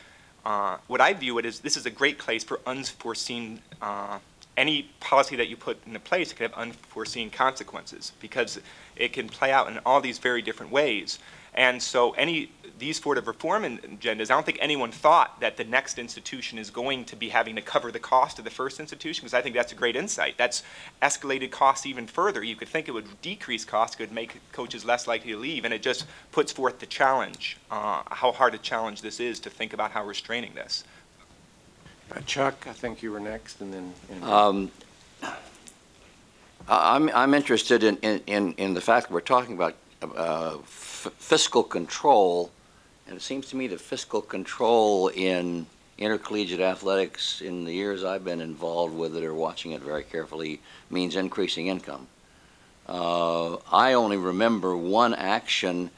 [0.44, 4.18] uh, what I view it as this is a great place for unforeseen uh,
[4.56, 8.60] any policy that you put into place could have unforeseen consequences because
[8.96, 11.18] it can play out in all these very different ways.
[11.54, 12.50] And so any
[12.82, 16.68] these sort of reform agendas, I don't think anyone thought that the next institution is
[16.68, 19.54] going to be having to cover the cost of the first institution because I think
[19.54, 20.36] that's a great insight.
[20.36, 20.64] That's
[21.00, 22.42] escalated costs even further.
[22.42, 25.72] You could think it would decrease costs, could make coaches less likely to leave, and
[25.72, 29.72] it just puts forth the challenge, uh, how hard a challenge this is to think
[29.72, 30.82] about how restraining this.
[32.10, 33.94] Uh, Chuck, I think you were next, and then.
[34.10, 34.70] and- Um,
[35.22, 40.56] I- I'm, I'm interested in, in- in, in the fact that we're talking about uh,
[40.62, 42.50] f- fiscal control,
[43.12, 45.66] and it seems to me that fiscal control in
[45.98, 50.62] intercollegiate athletics, in the years I've been involved with it or watching it very carefully,
[50.88, 52.06] means increasing income.
[52.88, 55.90] Uh, I only remember one action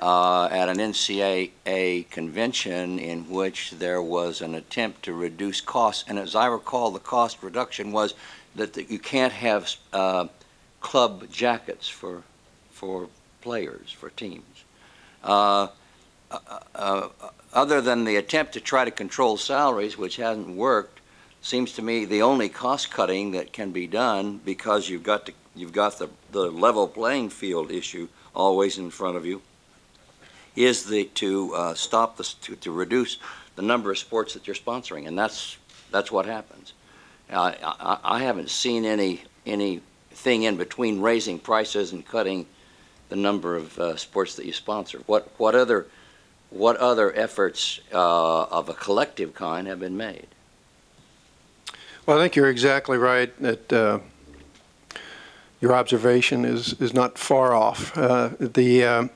[0.00, 6.04] uh, at an NCAA convention in which there was an attempt to reduce costs.
[6.08, 8.14] And as I recall, the cost reduction was
[8.56, 10.26] that that you can't have uh,
[10.80, 12.24] club jackets for,
[12.72, 13.08] for
[13.40, 14.64] players, for teams.
[16.30, 16.38] Uh,
[16.74, 17.08] uh,
[17.52, 21.00] Other than the attempt to try to control salaries, which hasn't worked,
[21.40, 25.32] seems to me the only cost cutting that can be done because you've got to,
[25.54, 29.40] you've got the, the level playing field issue always in front of you
[30.54, 33.18] is the, to uh, stop this, to, to reduce
[33.54, 35.56] the number of sports that you're sponsoring, and that's,
[35.90, 36.74] that's what happens.
[37.30, 42.46] Uh, I, I haven't seen any, anything in between raising prices and cutting
[43.08, 44.98] the number of uh, sports that you sponsor.
[45.06, 45.86] What, what other,
[46.50, 50.26] what other efforts uh, of a collective kind have been made?
[52.06, 53.98] Well, I think you're exactly right that uh,
[55.60, 57.96] your observation is, is not far off.
[57.96, 59.08] Uh, The, uh,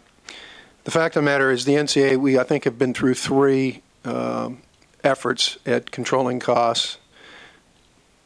[0.84, 3.82] the fact of the matter is the NCAA, we, I think, have been through three
[4.04, 4.62] um,
[5.04, 6.98] efforts at controlling costs.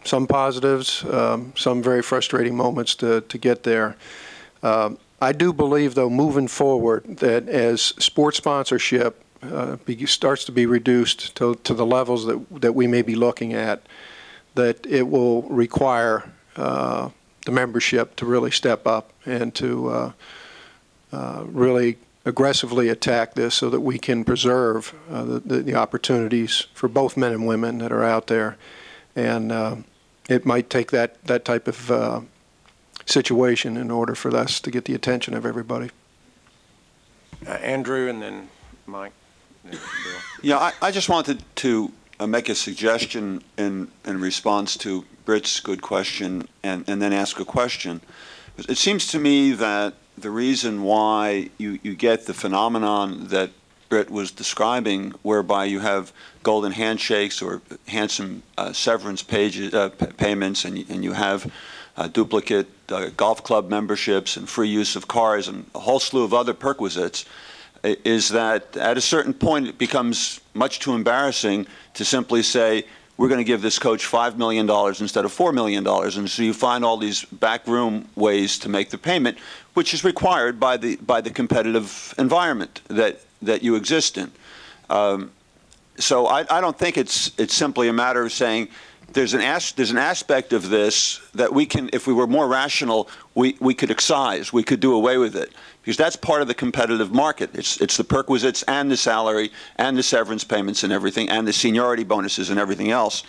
[0.04, 3.96] Some positives, um, some very frustrating moments to, to get there.
[4.62, 10.52] Um, I do believe, though, moving forward, that as sports sponsorship uh, be, starts to
[10.52, 13.80] be reduced to, to the levels that, that we may be looking at,
[14.54, 17.08] that it will require uh,
[17.46, 20.12] the membership to really step up and to uh,
[21.10, 21.96] uh, really
[22.26, 27.16] aggressively attack this so that we can preserve uh, the, the, the opportunities for both
[27.16, 28.58] men and women that are out there.
[29.16, 29.76] And uh,
[30.28, 31.90] it might take that, that type of
[33.06, 35.90] situation in order for us to get the attention of everybody.
[37.46, 38.48] uh, Andrew, and then
[38.86, 39.12] Mike.
[39.64, 39.78] and.
[40.42, 45.60] Yeah, I, I just wanted to uh, make a suggestion in, in response to Brit's
[45.60, 48.00] good question and, and then ask a question.
[48.68, 53.50] It seems to me that the reason why you, you get the phenomenon that
[53.88, 60.06] Brit was describing, whereby you have golden handshakes or handsome uh, severance pages, uh, p-
[60.06, 61.50] payments, and, you- and you have
[61.96, 66.24] uh, duplicate uh, golf club memberships and free use of cars and a whole slew
[66.24, 67.24] of other perquisites,
[67.82, 72.84] is that at a certain point it becomes much too embarrassing to simply say,
[73.16, 75.86] we're going to give this coach $5 million instead of $4 million.
[75.86, 79.38] And so you find all these backroom ways to make the payment,
[79.74, 84.32] which is required by the, by the competitive environment that, that you exist in.
[84.90, 85.30] Um,
[85.96, 88.68] so I, I don't think it's, it's simply a matter of saying,
[89.14, 92.46] there's an, as, there's an aspect of this that we can, if we were more
[92.46, 95.52] rational, we, we could excise, we could do away with it.
[95.80, 97.50] Because that's part of the competitive market.
[97.54, 101.52] It's, it's the perquisites and the salary and the severance payments and everything and the
[101.52, 103.22] seniority bonuses and everything else.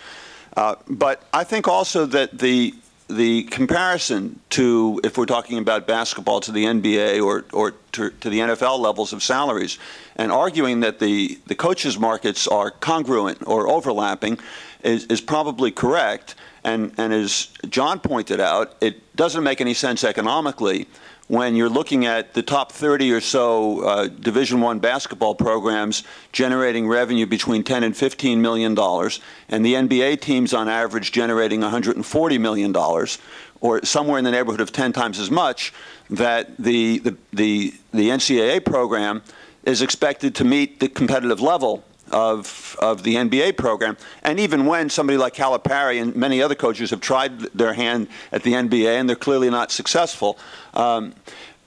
[0.58, 2.74] Uh, but I think also that the,
[3.08, 8.30] the comparison to, if we're talking about basketball, to the NBA or, or to, to
[8.30, 9.78] the NFL levels of salaries,
[10.16, 14.40] and arguing that the, the coaches' markets are congruent or overlapping
[14.84, 16.36] is, is probably correct.
[16.64, 20.88] And, and as John pointed out, it doesn't make any sense economically
[21.28, 26.88] when you're looking at the top 30 or so uh, Division One basketball programs generating
[26.88, 29.20] revenue between 10 and 15 million dollars,
[29.50, 33.18] and the NBA teams on average generating 140 million dollars,
[33.60, 35.74] or somewhere in the neighborhood of 10 times as much,
[36.10, 39.24] that the, the, the, the NCAA program
[39.64, 43.98] is expected to meet the competitive level of, of the NBA program.
[44.24, 48.44] And even when somebody like Calipari and many other coaches have tried their hand at
[48.44, 50.38] the NBA and they're clearly not successful.
[50.74, 51.14] Um,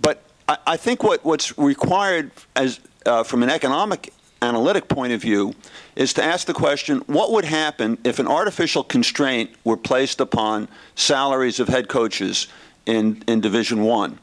[0.01, 4.13] but I, I, think what, what's required as, uh, from an economic
[4.43, 5.55] analytic point of view
[5.97, 10.69] is to ask the question, what would happen if an artificial constraint were placed upon
[10.95, 12.47] salaries of head coaches
[12.87, 14.19] in, in Division One?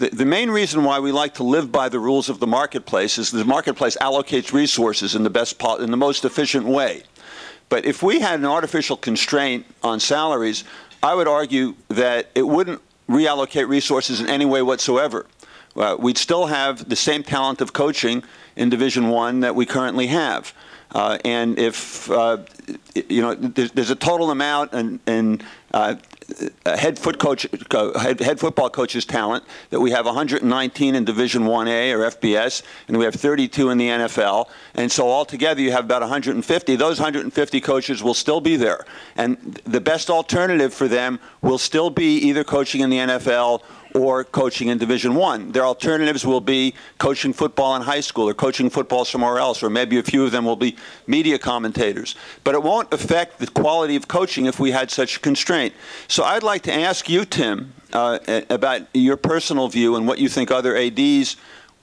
[0.00, 3.18] The, the main reason why we like to live by the rules of the marketplace
[3.18, 7.02] is the marketplace allocates resources in the best in the most efficient way.
[7.68, 10.64] But if we had an artificial constraint on salaries,
[11.02, 12.80] I would argue that it wouldn't
[13.10, 15.26] reallocate resources in any way whatsoever.
[15.76, 18.24] Uh, we'd still have the same talent of coaching
[18.56, 20.54] in Division One that we currently have.
[20.92, 22.38] Uh, and if uh,
[22.94, 25.44] you know, there's, there's, a total amount and, and
[26.66, 27.46] head foot coach,
[28.00, 32.98] head, head, football coaches talent that we have 119 in Division 1A or FBS, and
[32.98, 34.48] we have 32 in the NFL.
[34.74, 36.76] And so altogether, you have about 150.
[36.76, 38.84] Those 150 coaches will still be there,
[39.16, 43.62] and the best alternative for them will still be either coaching in the NFL
[43.94, 45.52] or coaching in Division One.
[45.52, 49.70] Their alternatives will be coaching football in high school or coaching football somewhere else, or
[49.70, 50.76] maybe a few of them will be
[51.06, 52.14] media commentators.
[52.44, 55.74] But it won't affect the quality of coaching if we had such a constraint.
[56.08, 58.18] So I'd like to ask you, Tim, uh,
[58.48, 61.36] about your personal view and what you think other ADs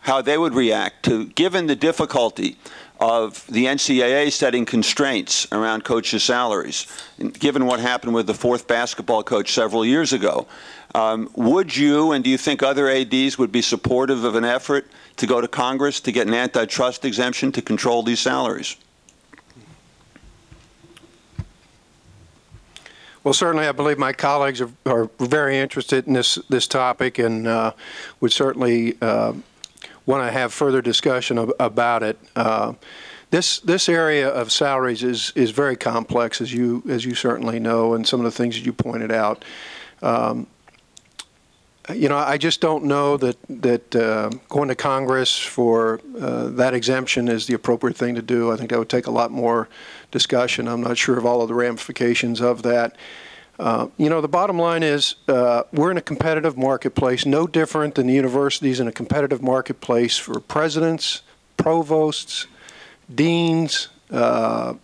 [0.07, 2.57] how they would react to, given the difficulty
[2.97, 6.87] of the NCAA setting constraints around coaches' salaries,
[7.33, 10.47] given what happened with the fourth basketball coach several years ago.
[10.95, 14.87] Um, would you and do you think other ADs would be supportive of an effort
[15.17, 18.77] to go to Congress to get an antitrust exemption to control these salaries?
[23.25, 27.45] Well, certainly, I believe my colleagues are, are very interested in this this topic and
[27.45, 27.73] uh,
[28.21, 29.33] would certainly uh,
[30.07, 32.17] want to have further discussion of, about it.
[32.35, 32.73] Uh,
[33.29, 37.93] this this area of salaries is is very complex, as you as you certainly know,
[37.93, 39.45] and some of the things that you pointed out.
[40.01, 40.47] Um,
[41.93, 46.73] you know, I just don't know that that uh, going to Congress for uh, that
[46.73, 48.51] exemption is the appropriate thing to do.
[48.51, 49.67] I think that would take a lot more
[50.11, 50.67] discussion.
[50.67, 52.95] I'm not sure of all of the ramifications of that.
[53.59, 57.95] Uh, you know, the bottom line is uh, we're in a competitive marketplace, no different
[57.95, 61.23] than the universities in a competitive marketplace for presidents,
[61.57, 62.45] provosts,
[63.13, 64.75] deans, uh,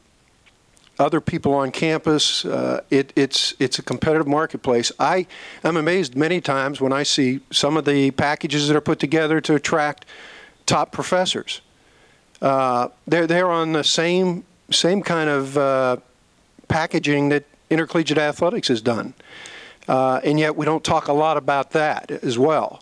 [0.97, 2.45] other people on campus.
[2.45, 4.91] Uh, it, it's it's a competitive marketplace.
[4.99, 5.27] I
[5.63, 9.39] am amazed many times when I see some of the packages that are put together
[9.41, 10.05] to attract
[10.65, 11.61] top professors.
[12.41, 16.01] Uh, they're they're on the same same kind of
[16.67, 19.13] packaging that intercollegiate athletics has done,
[19.87, 22.81] uh, and yet we don't talk a lot about that as well.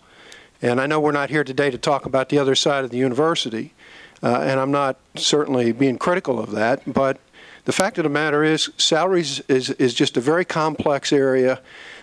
[0.60, 2.98] And I know we're not here today to talk about the other side of the
[2.98, 3.74] university,
[4.22, 7.18] uh, and I'm not certainly being critical of that, but
[7.64, 11.60] the fact of the matter is, salaries is, is just a very complex area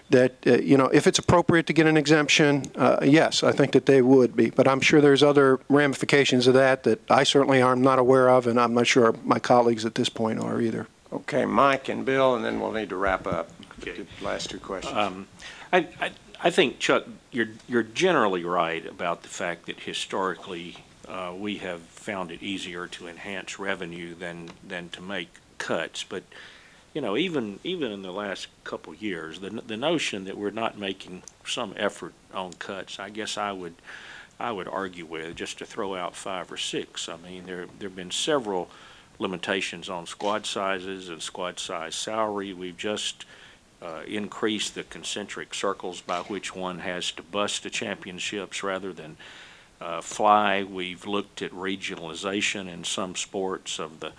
[0.10, 3.74] that, uh, you know, if it's appropriate to get an exemption, uh, yes, I think
[3.74, 4.50] that they would be.
[4.50, 8.48] But I'm sure there's other ramifications of that that I certainly am not aware of,
[8.48, 10.88] and I'm not sure my colleagues at this point are either.
[11.12, 13.50] Okay, Mike and Bill, and then we'll need to wrap up.
[13.80, 14.04] Okay.
[14.20, 14.96] The last two questions.
[14.96, 15.28] Um,
[15.74, 16.12] I, I,
[16.44, 21.82] I think, Chuck, you're, you're generally right about the fact that historically uh, we have
[21.82, 26.24] found it easier to enhance revenue than, than to make cuts, but
[26.94, 30.50] you know, even even in the last couple of years, the the notion that we're
[30.50, 33.76] not making some effort on cuts, I guess I would
[34.40, 37.08] I would argue with just to throw out five or six.
[37.08, 38.70] I mean, there there have been several
[39.20, 42.54] limitations on squad sizes and squad size salary.
[42.54, 43.26] We've just
[43.82, 49.18] uh, increased the concentric circles by which one has to bust the championships rather than
[49.80, 50.64] uh, fly.
[50.64, 54.14] We've looked at regionalization in some sports of the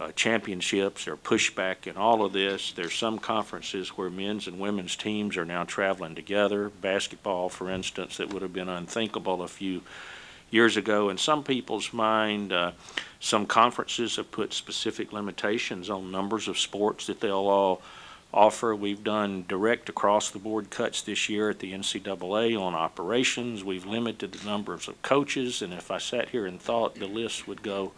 [0.00, 2.72] uh, championships or pushback in all of this.
[2.72, 6.70] There's some conferences where men's and women's teams are now traveling together.
[6.70, 9.82] Basketball, for instance, that would have been unthinkable a few years
[10.52, 11.08] ago.
[11.08, 12.72] In some people's mind, uh,
[13.20, 17.82] some conferences have put specific limitations on numbers of sports that they'll all
[18.32, 18.74] offer.
[18.74, 23.64] We've done direct across the board cuts this year at the NCAA on operations.
[23.64, 27.48] We've limited the numbers of coaches, and if I sat here and thought the list
[27.48, 27.92] would go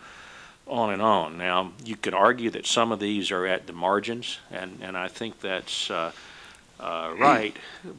[0.66, 1.36] on and on.
[1.36, 5.08] Now, you could argue that some of these are at the margins, and, and I
[5.08, 6.12] think that's uh,
[6.80, 7.56] uh, right.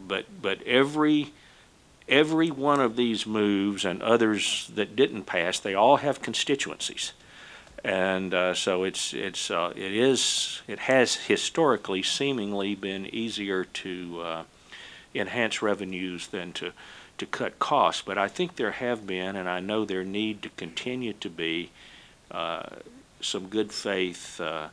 [0.07, 1.33] But but every
[2.07, 7.13] every one of these moves and others that didn't pass, they all have constituencies,
[7.83, 14.21] and uh, so it's it's uh, it is it has historically seemingly been easier to
[14.21, 14.43] uh,
[15.13, 16.71] enhance revenues than to
[17.17, 18.01] to cut costs.
[18.05, 21.71] But I think there have been, and I know there need to continue to be
[22.31, 22.63] uh,
[23.21, 24.69] some good faith uh,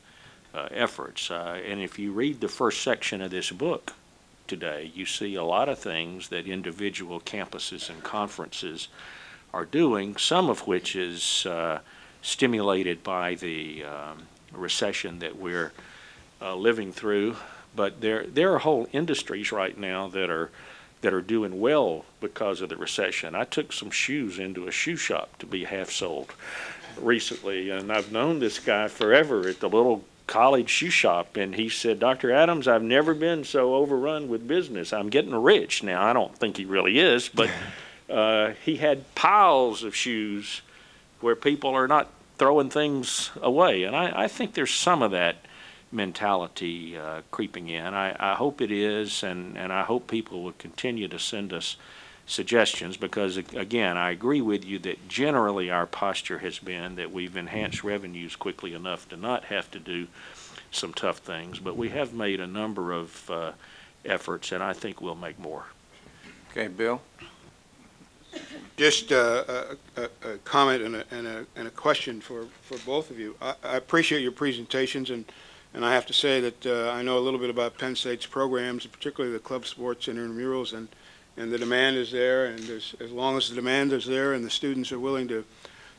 [0.55, 1.31] uh, efforts.
[1.31, 3.95] And if you read the first section of this book
[4.47, 8.89] today, you see a lot of things that individual campuses and conferences
[9.53, 11.81] are doing, some of which is uh,
[12.23, 15.73] stimulated by the um, recession that we're
[16.41, 17.37] uh, living through.
[17.75, 20.51] But there, there are whole industries right now that are
[21.03, 23.35] that are doing well because of the recession.
[23.35, 26.33] I took some shoes into a shoe shop to be half soled
[26.97, 31.69] recently, and I've known this guy forever at the little college shoe shop, and he
[31.69, 32.33] said, Dr.
[32.33, 34.91] Adams, I've never been so overrun with business.
[34.91, 35.83] I'm getting rich.
[35.83, 37.51] Now, I don't think he really is, but
[38.11, 40.63] uh, he had piles of shoes
[41.21, 42.09] where people are not
[42.39, 43.83] throwing things away.
[43.83, 45.37] And I, I think there's some of that
[45.93, 47.93] mentality uh, creeping in.
[47.93, 51.77] I, I hope it is, and, and I hope people will continue to send us
[52.27, 57.37] suggestions because, again, I agree with you that generally our posture has been that we've
[57.37, 60.07] enhanced revenues quickly enough to not have to do
[60.71, 63.53] some tough things, but we have made a number of uh,
[64.05, 65.67] efforts, and I think we'll make more.
[66.51, 67.03] Okay, Bill?
[68.77, 69.45] Just uh,
[69.97, 73.19] a, a, a comment and a, and a, and a question for, for both of
[73.19, 73.37] you.
[73.43, 75.27] I, I appreciate your presentations, and,
[75.75, 78.25] and I have to say that uh, I know a little bit about Penn State's
[78.25, 80.89] programs, particularly the club sports and intramurals, and,
[81.37, 84.51] and the demand is there, and as long as the demand is there and the
[84.51, 85.45] students are willing to,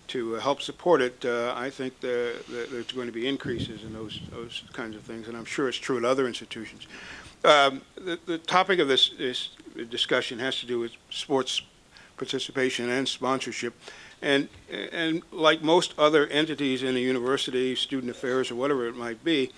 [0.09, 3.83] to uh, help support it, uh, I think the, the, there's going to be increases
[3.83, 6.87] in those, those kinds of things, and I'm sure it's true at other institutions.
[7.43, 9.49] Um, the, the topic of this, this
[9.89, 11.61] discussion has to do with sports
[12.17, 13.73] participation and sponsorship.
[14.21, 19.21] And, and like most other entities in a university, student affairs, or whatever it might
[19.23, 19.51] be,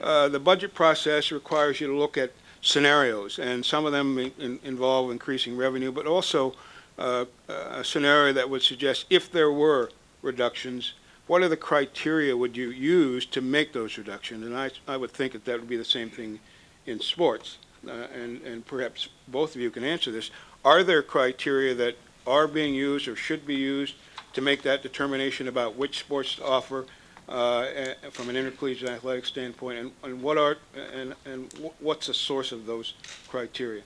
[0.00, 4.58] uh, the budget process requires you to look at scenarios, and some of them in,
[4.64, 6.54] involve increasing revenue, but also
[6.98, 9.90] uh, a scenario that would suggest if there were
[10.22, 10.94] reductions,
[11.26, 14.46] what are the criteria would you use to make those reductions?
[14.46, 16.38] And I, I would think that that would be the same thing
[16.86, 20.30] in sports, uh, and, and perhaps both of you can answer this.
[20.64, 21.96] Are there criteria that
[22.26, 23.94] are being used or should be used
[24.34, 26.86] to make that determination about which sports to offer
[27.28, 27.66] uh,
[28.10, 30.56] from an intercollegiate athletic standpoint, and, and what are
[30.94, 32.94] and, and what's the source of those
[33.28, 33.82] criteria?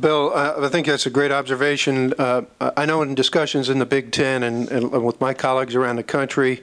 [0.00, 2.14] Bill, I think that's a great observation.
[2.18, 5.96] Uh, I know in discussions in the Big Ten and, and with my colleagues around
[5.96, 6.62] the country,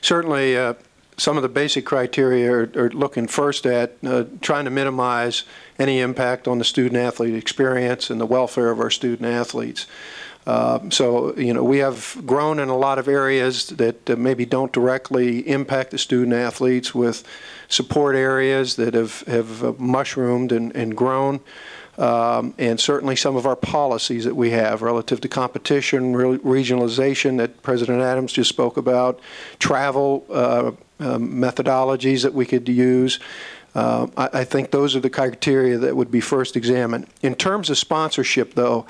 [0.00, 0.74] certainly uh,
[1.16, 5.44] some of the basic criteria are, are looking first at uh, trying to minimize
[5.78, 9.86] any impact on the student athlete experience and the welfare of our student athletes.
[10.46, 14.72] Uh, so, you know, we have grown in a lot of areas that maybe don't
[14.72, 17.24] directly impact the student athletes with
[17.68, 21.40] support areas that have, have uh, mushroomed and, and grown.
[21.98, 27.36] Um, and certainly some of our policies that we have relative to competition, re regionalization
[27.36, 29.20] that President Adams just spoke about,
[29.58, 33.20] travel uh, um, methodologies that we could use.
[33.74, 37.06] Uh, I, I, think those are the criteria that would be first examined.
[37.22, 38.86] In terms of sponsorship, though,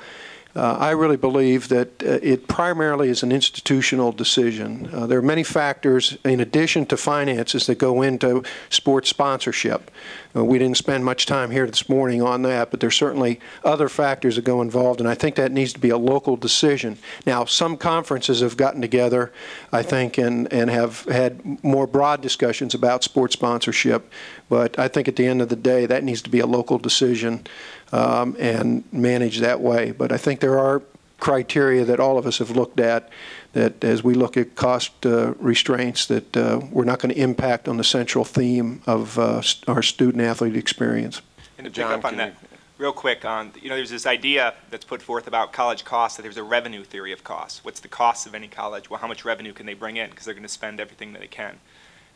[0.55, 4.87] uh, I really believe that uh, it primarily is an institutional decision.
[4.93, 9.89] Uh, there are many factors, in addition to finances, that go into sports sponsorship.
[10.35, 13.89] Uh, we didn't spend much time here this morning on that, but there's certainly other
[13.89, 16.99] factors that go involved, and I think that needs to be a local decision.
[17.25, 19.31] Now, some conferences have gotten together,
[19.71, 24.11] I think, and, and have had more broad discussions about sports sponsorship,
[24.49, 26.77] but I think at the end of the day, that needs to be a local
[26.77, 27.47] decision
[27.93, 29.91] um, and manage that way.
[29.91, 30.81] But I think there are
[31.19, 33.09] criteria that all of us have looked at
[33.53, 37.69] that as we look at cost uh, restraints that uh, we're not going to impact
[37.69, 41.21] on the central theme of uh, our student athlete experience.
[41.57, 42.35] And to pick John, up on that
[42.79, 46.23] real quick on, you know, there's this idea that's put forth about college costs that
[46.23, 47.63] there's a revenue theory of costs.
[47.63, 48.89] What's the cost of any college?
[48.89, 50.09] Well, how much revenue can they bring in?
[50.09, 51.59] Because they're going to spend everything that they can.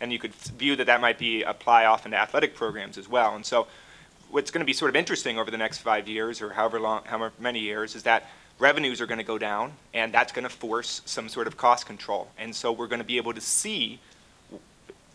[0.01, 3.35] And you could view that that might be apply often to athletic programs as well.
[3.35, 3.67] And so
[4.29, 7.03] what's going to be sort of interesting over the next five years or however long,
[7.05, 10.49] however many years, is that revenues are going to go down, and that's going to
[10.49, 12.29] force some sort of cost control.
[12.37, 13.99] And so we're going to be able to see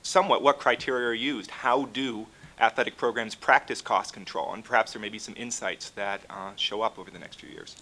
[0.02, 1.50] somewhat what criteria are used.
[1.50, 2.26] How do
[2.60, 4.54] athletic programs practice cost control?
[4.54, 7.50] And perhaps there may be some insights that uh, show up over the next few
[7.50, 7.76] years.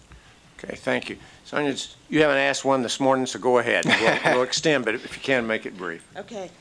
[0.63, 1.17] Okay, thank you.
[1.45, 1.75] Sonia,
[2.09, 3.85] you haven't asked one this morning, so go ahead.
[3.85, 6.05] We'll, we'll extend, but if you can, make it brief.
[6.15, 6.51] Okay.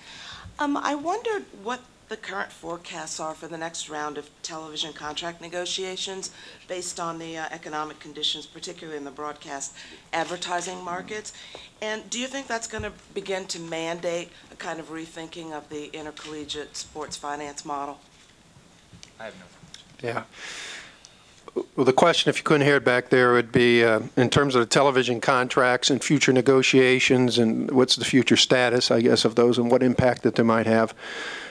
[0.58, 1.80] Um, I wondered what
[2.10, 6.32] the current forecasts are for the next round of television contract negotiations
[6.66, 9.72] based on the uh, economic conditions, particularly in the broadcast
[10.12, 11.32] advertising markets.
[11.80, 15.68] And do you think that's going to begin to mandate a kind of rethinking of
[15.68, 18.00] the intercollegiate sports finance model?
[19.20, 20.08] I have no.
[20.08, 20.24] Yeah.
[21.76, 24.56] well, the question, if you couldn't hear it back there, would be uh, in terms
[24.56, 29.36] of the television contracts and future negotiations and what's the future status, I guess, of
[29.36, 30.92] those and what impact that they might have.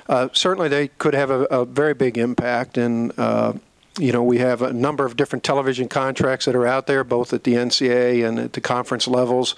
[0.10, 3.54] Uh, certainly, they could have a, a very big impact, and uh,
[4.00, 7.32] you know, we have a number of different television contracts that are out there, both
[7.32, 9.56] at the NCAA and at the conference levels,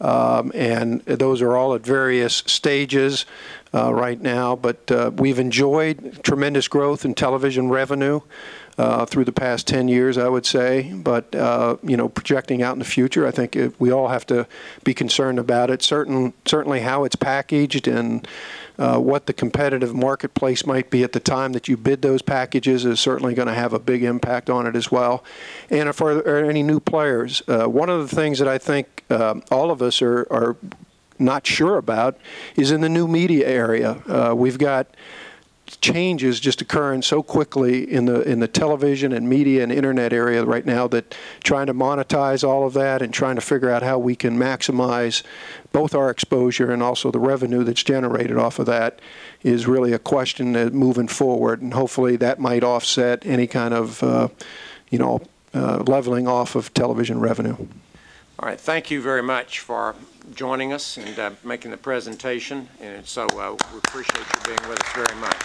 [0.00, 3.26] um, and those are all at various stages
[3.74, 4.54] uh, right now.
[4.54, 8.20] But uh, we've enjoyed tremendous growth in television revenue.
[8.76, 10.92] Uh, through the past 10 years, I would say.
[10.92, 14.24] But, uh, you know, projecting out in the future, I think it, we all have
[14.26, 14.46] to
[14.84, 15.82] be concerned about it.
[15.82, 18.24] Certain, certainly how it's packaged and
[18.78, 22.84] uh, what the competitive marketplace might be at the time that you bid those packages
[22.84, 25.24] is certainly going to have a big impact on it as well.
[25.70, 29.04] And if there are any new players, uh, one of the things that I think
[29.10, 30.56] uh, all of us are, are
[31.18, 32.16] not sure about
[32.56, 34.02] is in the new media area.
[34.06, 34.86] Uh, we've got
[35.80, 40.44] changes just occurring so quickly in the in the television and media and internet area
[40.44, 41.14] right now that
[41.44, 45.22] trying to monetize all of that and trying to figure out how we can maximize
[45.78, 48.98] both our exposure and also the revenue that's generated off of that
[49.44, 54.02] is really a question that moving forward and hopefully that might offset any kind of
[54.02, 54.26] uh,
[54.90, 55.20] you know
[55.54, 57.54] uh, leveling off of television revenue.
[58.40, 59.94] All right, thank you very much for
[60.34, 62.68] joining us and uh, making the presentation.
[62.80, 65.42] And so uh, we appreciate you being with us very much.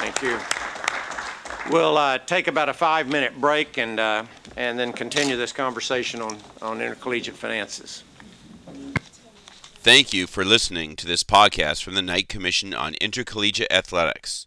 [0.00, 0.38] Thank you.
[1.70, 4.24] We'll uh, take about a five-minute break and uh,
[4.56, 8.02] and then continue this conversation on on intercollegiate finances.
[9.82, 14.46] Thank you for listening to this podcast from the Knight Commission on Intercollegiate Athletics.